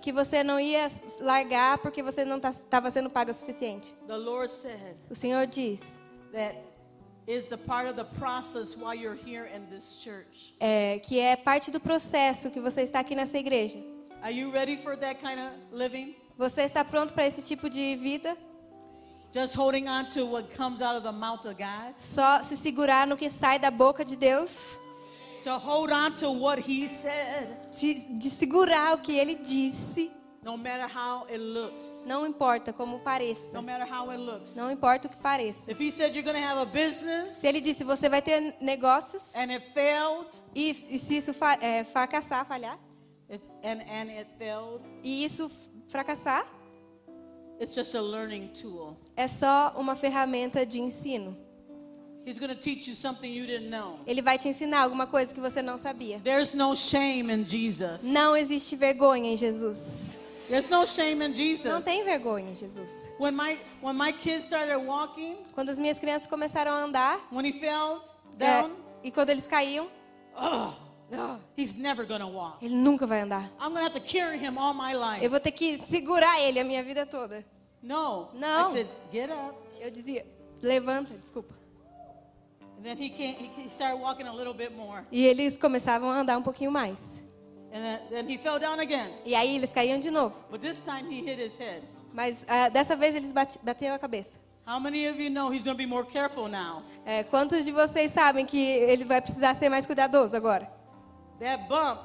[0.01, 0.89] que você não ia
[1.21, 3.95] largar porque você não estava sendo paga o suficiente.
[5.11, 5.83] O Senhor diz
[10.61, 13.79] é, que é parte do processo que você está aqui nessa igreja.
[16.39, 18.37] Você está pronto para esse tipo de vida?
[19.33, 21.95] Just holding on to what comes out of the mouth of God?
[21.99, 24.79] Só se segurar no que sai da boca de Deus?
[25.43, 30.11] To hold on to what He said, De, de segurar o que Ele disse?
[30.43, 31.85] no matter how it looks.
[32.07, 33.53] Não importa como pareça.
[33.53, 34.55] No matter how it looks.
[34.55, 35.69] Não importa o que pareça.
[35.71, 38.55] If He said you're going to have a business Se Ele disse você vai ter
[38.61, 42.79] negócios and it failed, e, e se isso fa, é, fracassar, falhar,
[43.29, 45.51] if, and, and it failed, e isso
[45.89, 46.47] fracassar,
[47.61, 48.97] it's just a learning tool.
[49.17, 51.37] é só uma ferramenta de ensino.
[52.27, 54.01] He's going to teach you something you didn't know.
[54.05, 56.21] Ele vai te ensinar alguma coisa que você não sabia.
[56.25, 58.03] There's no shame in Jesus.
[58.03, 60.19] Não existe vergonha em Jesus.
[60.49, 61.85] There's no shame in Não Jesus.
[61.85, 63.09] tem vergonha em Jesus.
[63.21, 67.47] When my when my kids started walking, Quando as minhas crianças começaram a andar, when
[67.47, 68.03] he fell
[68.41, 68.73] é, down,
[69.05, 69.87] e quando eles caíam,
[70.37, 70.73] Oh,
[71.57, 72.65] He's never to walk.
[72.65, 73.51] ele nunca vai andar.
[73.61, 75.29] I'm to have to carry him all my Eu life.
[75.29, 77.45] vou ter que segurar ele a minha vida toda.
[77.83, 78.29] No.
[78.35, 78.69] No.
[78.69, 79.57] I said, get up.
[79.81, 80.27] Eu dizia,
[80.63, 81.55] levanta, desculpa.
[82.79, 85.03] And then he can't, he, started walking a little bit more.
[85.11, 87.23] E eles começavam a andar um pouquinho mais.
[87.73, 89.11] And then, then he fell down again.
[89.25, 90.35] E aí eles caíam de novo.
[90.51, 91.83] But this time he hit his head.
[92.13, 94.39] Mas ah, dessa vez eles bate, bateram a cabeça.
[94.67, 96.83] How many of you know he's going to be more careful now?
[97.05, 100.69] É, quantos de vocês sabem que ele vai precisar ser mais cuidadoso agora?
[101.41, 102.01] That bump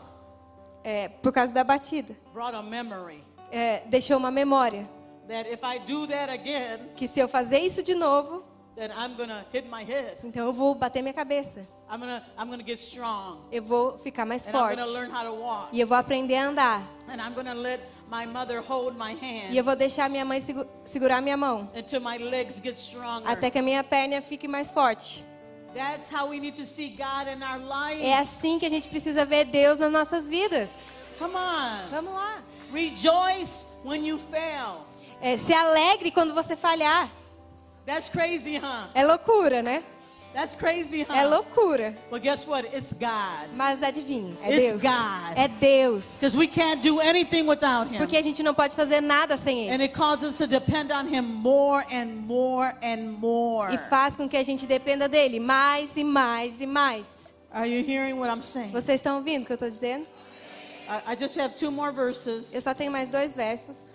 [0.83, 2.15] É, por causa da batida.
[2.33, 4.87] brought a memory É, deixou uma memória.
[5.27, 8.43] that if I do that again, Que se eu fazer isso de novo,
[8.75, 10.17] then I'm to hit my head.
[10.23, 11.59] então eu vou bater minha cabeça.
[11.89, 13.39] I'm to I'm to get strong.
[13.51, 14.75] Eu vou ficar mais And I'm forte.
[14.75, 15.69] going to learn how to walk.
[15.71, 16.81] E eu vou aprender a andar.
[17.07, 19.13] And I'm to let my mother hold my
[19.51, 21.69] E eu hand vou deixar minha mãe segu- segurar minha mão.
[21.75, 23.27] until my legs get stronger.
[23.29, 25.23] Até que a minha perna fique mais forte.
[25.73, 28.01] That's how we need to see God in our life.
[28.01, 30.69] É assim que a gente precisa ver Deus nas nossas vidas.
[31.17, 31.87] Come on.
[31.89, 32.43] Vamos lá.
[32.73, 34.85] Rejoice when you fail.
[35.21, 37.09] É, se alegre quando você falhar.
[37.85, 38.89] That's crazy, huh?
[38.93, 39.83] É loucura, né?
[40.33, 41.13] That's crazy, huh?
[41.13, 41.95] É loucura.
[42.09, 42.65] But guess what?
[42.73, 43.49] It's God.
[43.53, 44.83] Mas adivinhe, é It's Deus.
[44.83, 45.37] God.
[45.37, 46.15] É Deus.
[46.19, 47.97] Because we can't do anything without Him.
[47.97, 49.75] Porque a gente não pode fazer nada sem Ele.
[49.75, 53.73] And it causes us to depend on Him more and more and more.
[53.73, 57.05] E faz com que a gente dependa dele mais e mais e mais.
[57.51, 58.71] Are you hearing what I'm saying?
[58.71, 60.07] Vocês estão ouvindo o que eu estou dizendo?
[60.87, 62.53] I, I just have two more verses.
[62.53, 63.93] Eu só tenho mais dois versos.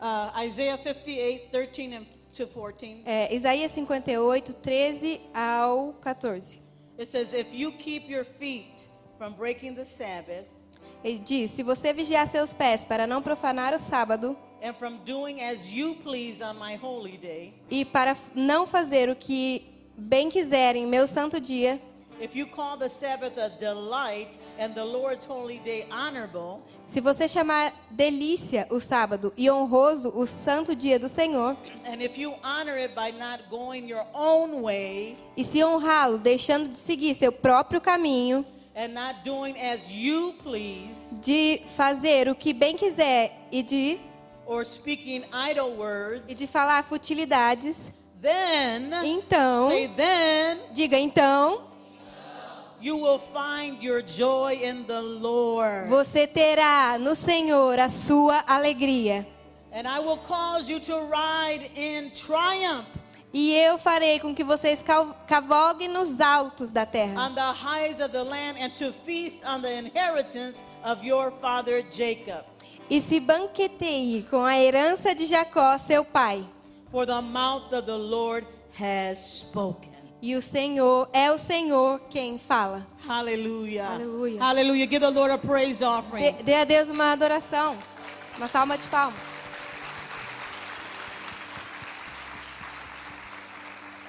[0.00, 3.02] Uh, Isaiah 58, 13 and to 14.
[3.04, 6.60] É, Isaías 58, 13 ao 14.
[6.98, 10.46] It says, If you keep your feet from breaking the Sabbath
[11.02, 15.40] Ele diz: Se você vigiar seus pés para não profanar o sábado and from doing
[15.40, 19.62] as you please on my holy day, e para não fazer o que
[19.96, 21.80] bem quiser em meu santo dia,
[22.20, 27.28] if you call the Sabbath a delight and the Lord's holy day honorable, se você
[27.28, 32.76] chamar delícia o sábado e honroso o santo dia do Senhor, and if you honor
[32.76, 37.80] it by not going your own way e se honrá-lo deixando de seguir seu próprio
[37.80, 38.44] caminho,
[38.74, 43.98] and not doing as you please, de fazer o que bem quiser e de,
[44.46, 51.68] or speaking idle e words, de falar futilidades, then, então, say, then diga então,
[55.88, 59.26] você terá no Senhor a sua alegria.
[59.72, 62.86] And I will cause you to ride in triumph
[63.32, 64.82] E eu farei com que vocês
[65.26, 69.60] cavalguem nos altos da terra on the highs of the land and to feast on
[69.60, 72.42] the inheritance of your father Jacob.
[72.88, 76.48] e se banqueteie com a herança de Jacó, seu pai.
[76.90, 78.46] For the mouth of the Lord
[78.78, 79.87] has spoken.
[80.20, 82.86] E o Senhor é o Senhor quem fala.
[83.06, 83.88] Hallelujah.
[83.88, 84.40] Hallelujah.
[84.44, 84.86] Hallelujah.
[84.90, 86.32] Give the Lord a praise Dê, offering.
[86.42, 87.78] dê a Deus uma adoração,
[88.36, 89.18] uma salva de palmas.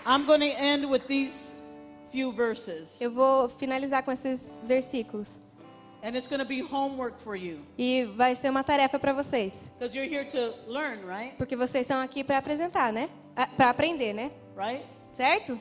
[0.06, 1.56] I'm going to end with these
[2.12, 3.00] few verses.
[3.00, 5.40] Eu vou finalizar com esses versículos.
[6.02, 7.60] And it's going to be homework for you.
[7.78, 9.72] E vai ser uma tarefa para vocês.
[9.78, 11.36] Because you're here to learn, right?
[11.38, 13.10] Porque vocês estão aqui para apresentar, né?
[13.56, 14.32] Para aprender, né?
[14.58, 14.84] Right?
[15.14, 15.60] Certo?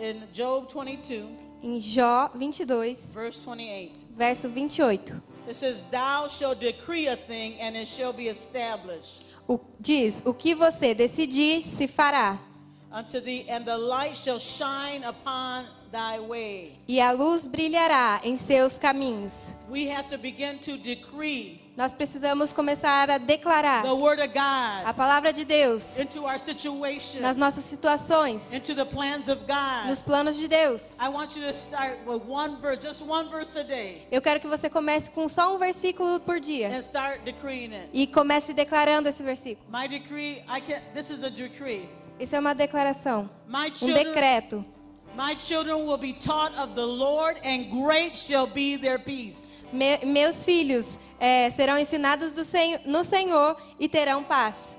[0.00, 5.12] In Job 22, Em Jó 22, verse 28, verso 28.
[5.46, 10.32] it says, Thou shalt decree a thing, and it shall be established O, diz: O
[10.32, 12.38] que você decidir, se fará.
[12.90, 16.78] unto thee, and the light shall shine upon thy way.
[16.88, 19.54] E a luz brilhará em seus caminhos.
[19.68, 24.30] We have to begin to decree Nós precisamos começar a declarar the word of
[24.84, 29.88] a palavra de Deus into our situation, nas nossas situações, into the plans of God.
[29.88, 30.90] nos planos de Deus.
[31.00, 34.40] I want you to start with one verse, just one verse a day, Eu quero
[34.40, 37.88] que você comece com só um versículo por dia and start decreeing it.
[37.94, 39.66] e comece declarando esse versículo.
[39.72, 41.88] My decree, I can this is a decree.
[42.18, 44.62] Isso é uma declaração, um decreto.
[45.16, 49.49] my children will be taught of the Lord, and great shall be their peace.
[49.72, 54.76] Me- meus filhos eh, serão ensinados do Sen- no Senhor e terão paz.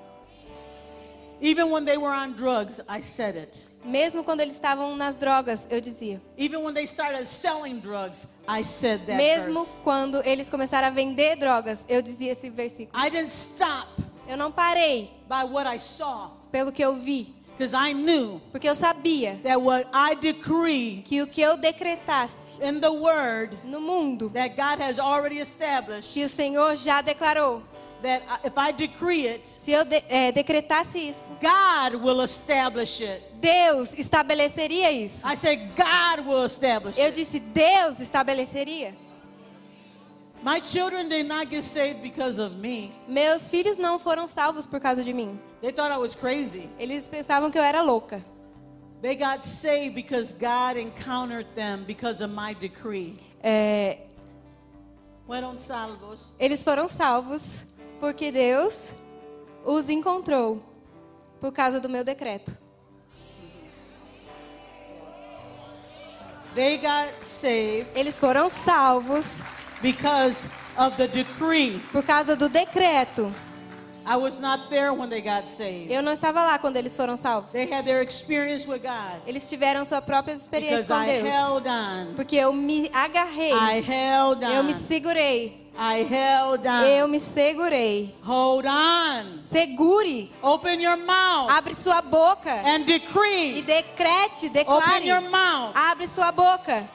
[1.42, 3.66] Even when they were on drugs, I said it.
[3.84, 6.22] Mesmo quando eles estavam nas drogas, eu dizia.
[6.38, 9.82] Even when they started selling drugs, I said that Mesmo verse.
[9.84, 12.96] quando eles começaram a vender drogas, eu dizia esse versículo.
[13.04, 13.88] I didn't stop
[14.28, 18.68] Eu não parei by what I saw pelo que eu vi, because I knew porque
[18.68, 23.80] eu sabia that what I decree que o que eu decretasse in the word no
[23.80, 27.62] mundo, that God has already established, que o Senhor já declarou,
[28.02, 33.22] that if I decree it, se eu de- eh, decretasse isso, God will establish it.
[33.40, 35.26] Deus estabeleceria isso.
[35.28, 38.96] I say God will establish Eu disse, Deus estabeleceria.
[40.44, 42.92] My children did not get saved because of me.
[43.08, 45.40] Meus filhos não foram salvos por causa de mim.
[45.62, 46.68] They thought I was crazy.
[46.80, 48.24] Eles pensavam que eu era louca.
[49.02, 53.18] They got saved because God encountered them because of my decree.
[53.44, 53.98] É,
[55.26, 57.66] Fueron salvos eles foram salvos
[58.00, 58.94] porque Deus
[59.64, 60.62] os encontrou
[61.40, 62.58] por causa do meu decreto.
[66.54, 69.42] They got saved Eles foram salvos
[69.82, 71.82] because of the decree.
[71.92, 73.34] por causa do decreto.
[74.04, 75.92] I was not there when they got saved.
[75.92, 77.52] Eu não estava lá quando eles foram salvos.
[77.52, 81.28] They had their experience with God Eles tiveram sua própria experiência because com I Deus.
[81.34, 82.14] held on.
[82.16, 83.54] Porque eu me agarrei.
[83.54, 84.76] I held Eu me on.
[84.76, 85.62] segurei.
[85.78, 86.66] I held
[86.98, 87.10] Eu on.
[87.10, 88.16] me segurei.
[88.24, 89.42] Hold on.
[89.44, 90.32] Segure.
[90.42, 92.50] Open your mouth Abre sua boca.
[92.66, 93.62] and E decree.
[93.62, 95.06] decrete, Open declare.
[95.06, 95.76] your mouth.
[95.76, 96.90] Abre sua boca.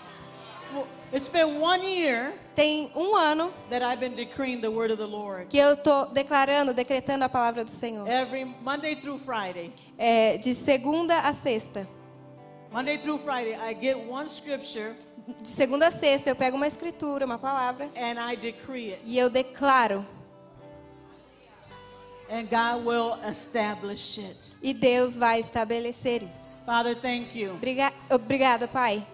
[1.12, 5.06] It's been one year Tem um ano that I've been decreeing the word of the
[5.06, 5.46] Lord.
[5.48, 8.08] que eu estou declarando, decretando a palavra do Senhor.
[8.08, 9.72] Every Monday through Friday.
[9.98, 11.86] É, de segunda a sexta.
[12.72, 14.94] Monday through Friday, I get one scripture
[15.42, 19.00] De segunda a sexta eu pego uma escritura, uma palavra, and I decree it.
[19.04, 20.04] e eu declaro.
[22.30, 24.56] And God will establish it.
[24.62, 26.56] E Deus vai estabelecer isso.
[26.64, 29.06] Father, thank you Obriga obrigada, Pai,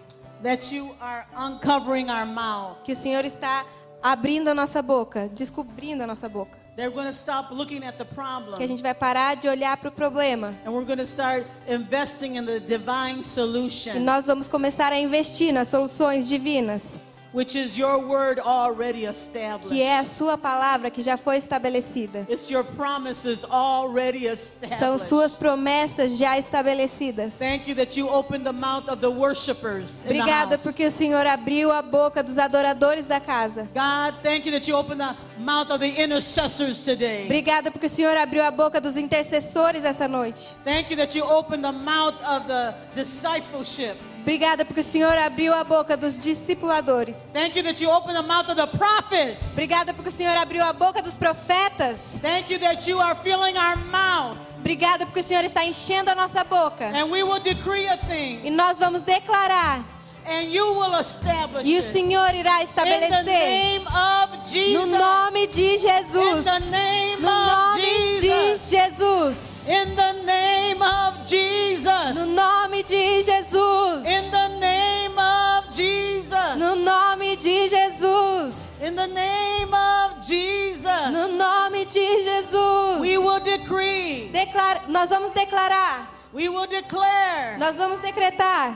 [0.43, 2.83] that you are uncovering our mouth.
[2.83, 3.65] que o Senhor está
[4.01, 6.61] abrindo a nossa boca, descobrindo a nossa boca.
[6.75, 8.57] They're going to stop looking at the problem.
[8.57, 10.55] Que a gente vai parar de olhar para o problema.
[10.65, 14.99] And we're going to start investing in the divine E solution, nós vamos começar a
[14.99, 16.99] investir nas soluções divinas,
[17.33, 19.69] which is your word already established.
[19.69, 22.25] que é a sua palavra que já foi estabelecida.
[22.29, 25.07] It's your promises already São established.
[25.07, 27.33] suas promessas já estabelecidas.
[27.33, 30.01] Thank you that you opened the mouth of the worshipers.
[30.05, 33.67] Obrigada porque o Senhor abriu a boca dos adoradores da casa.
[33.73, 37.25] God, thank you that you opened the mouth of the intercessors today.
[37.25, 40.53] Obrigada porque o Senhor abriu a boca dos intercessores essa noite.
[40.63, 43.97] Thank you that you opened the mouth of the discipleship.
[44.23, 47.17] Obrigada porque o Senhor abriu a boca dos discipuladores.
[47.33, 49.51] Thank you that you opened the mouth of the prophets.
[49.51, 52.21] Obrigada porque o Senhor abriu a boca dos profetas.
[52.21, 54.37] Thank you that you are filling our mouth.
[54.59, 56.85] Obrigada porque o Senhor está enchendo a nossa boca.
[56.85, 58.39] And we will decree a thing.
[58.45, 59.83] E nós vamos declarar.
[60.25, 61.81] And you will establish E o.
[61.83, 63.81] Senhor irá estabelecer.
[63.83, 64.87] No Jesus.
[64.91, 66.13] nome de Jesus.
[66.13, 68.69] No nome de Jesus.
[68.69, 69.67] Jesus.
[69.67, 72.35] No Jesus.
[72.35, 74.03] nome de Jesus.
[74.31, 76.57] The name of Jesus.
[76.57, 78.71] No nome de Jesus.
[78.81, 81.11] In the name of Jesus.
[81.11, 83.01] No nome de Jesus.
[83.01, 84.29] We will decree.
[84.31, 86.07] Declara- nós vamos declarar.
[86.33, 88.75] We will declare Nós vamos decretar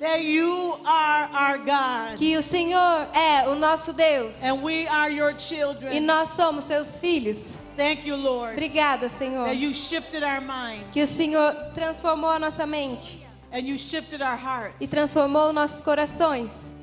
[0.00, 2.18] that you are our God.
[2.18, 4.42] que o Senhor é o nosso Deus.
[4.42, 6.00] And we are your E children.
[6.00, 7.58] nós somos seus filhos.
[7.76, 9.44] Thank you, Lord, Obrigada, Senhor.
[9.44, 14.20] that you shifted our mind Que o Senhor transformou a nossa mente and you shifted
[14.22, 14.74] our hearts.
[14.80, 16.74] e transformou nossos corações.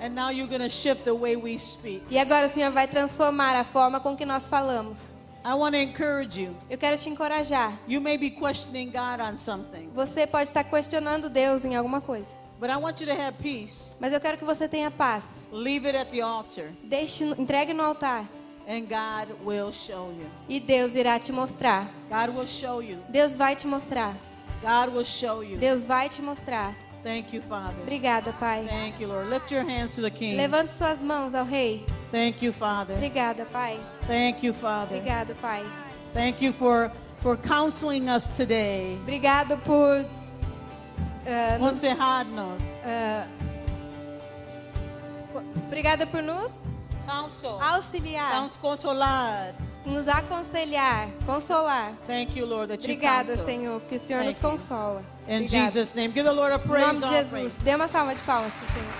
[0.00, 2.02] And now you're going to shift the way we speak.
[2.10, 5.14] E agora o Senhor vai transformar a forma com que nós falamos.
[5.46, 6.54] I want to encourage you.
[6.70, 7.78] Eu quero te encorajar.
[7.86, 12.28] You may be questioning God on something, Você pode estar questionando Deus em alguma coisa,
[12.60, 13.96] but I want you to have peace.
[14.00, 15.48] mas eu quero que você tenha paz.
[15.52, 18.24] Leave it at the altar, Deixe, entregue no altar
[18.66, 20.26] and God will show you.
[20.48, 21.90] e Deus irá te mostrar.
[22.08, 22.98] God will show you.
[23.08, 24.16] Deus vai te mostrar.
[24.62, 25.58] God will show you.
[25.58, 26.74] Deus vai te mostrar.
[27.02, 27.82] Thank you, Father.
[27.82, 28.64] Obrigada, Pai.
[28.66, 29.28] Thank you, Lord.
[29.28, 30.36] Lift your hands to the King.
[30.38, 31.84] Levante suas mãos ao Rei.
[32.10, 32.94] Thank you, Father.
[32.96, 33.78] Obrigada, Pai.
[34.06, 34.96] Thank you, Father.
[34.96, 35.62] Obrigado, Pai.
[36.14, 36.90] Thank you for
[37.20, 38.96] for counseling us today.
[39.02, 40.02] Obrigado por
[41.26, 42.62] ah, nos, Aconsejarnos.
[42.84, 43.26] ah,
[45.66, 46.52] obrigada por nos
[47.06, 47.58] Counsel.
[47.60, 49.54] auxiliar, Nos consolar.
[49.84, 51.92] nos aconselhar, consolar.
[52.06, 53.36] Thank you, Lord, that you Obrigada.
[53.44, 54.50] Senhor, porque o Senhor Thank nos you.
[54.50, 55.02] consola.
[55.28, 55.48] In Obrigada.
[55.70, 56.12] Jesus' name.
[56.12, 57.30] Give the Lord a Em praise nome de.
[57.30, 57.58] Jesus.
[57.60, 58.94] Dê uma salva de palmas para o Senhor.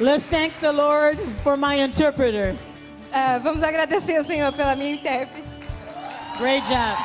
[0.00, 2.56] Let's thank the Lord for my interpreter.
[3.12, 5.60] Ah, vamos agradecer ao Senhor pela minha intérprete.
[6.42, 6.98] Great job.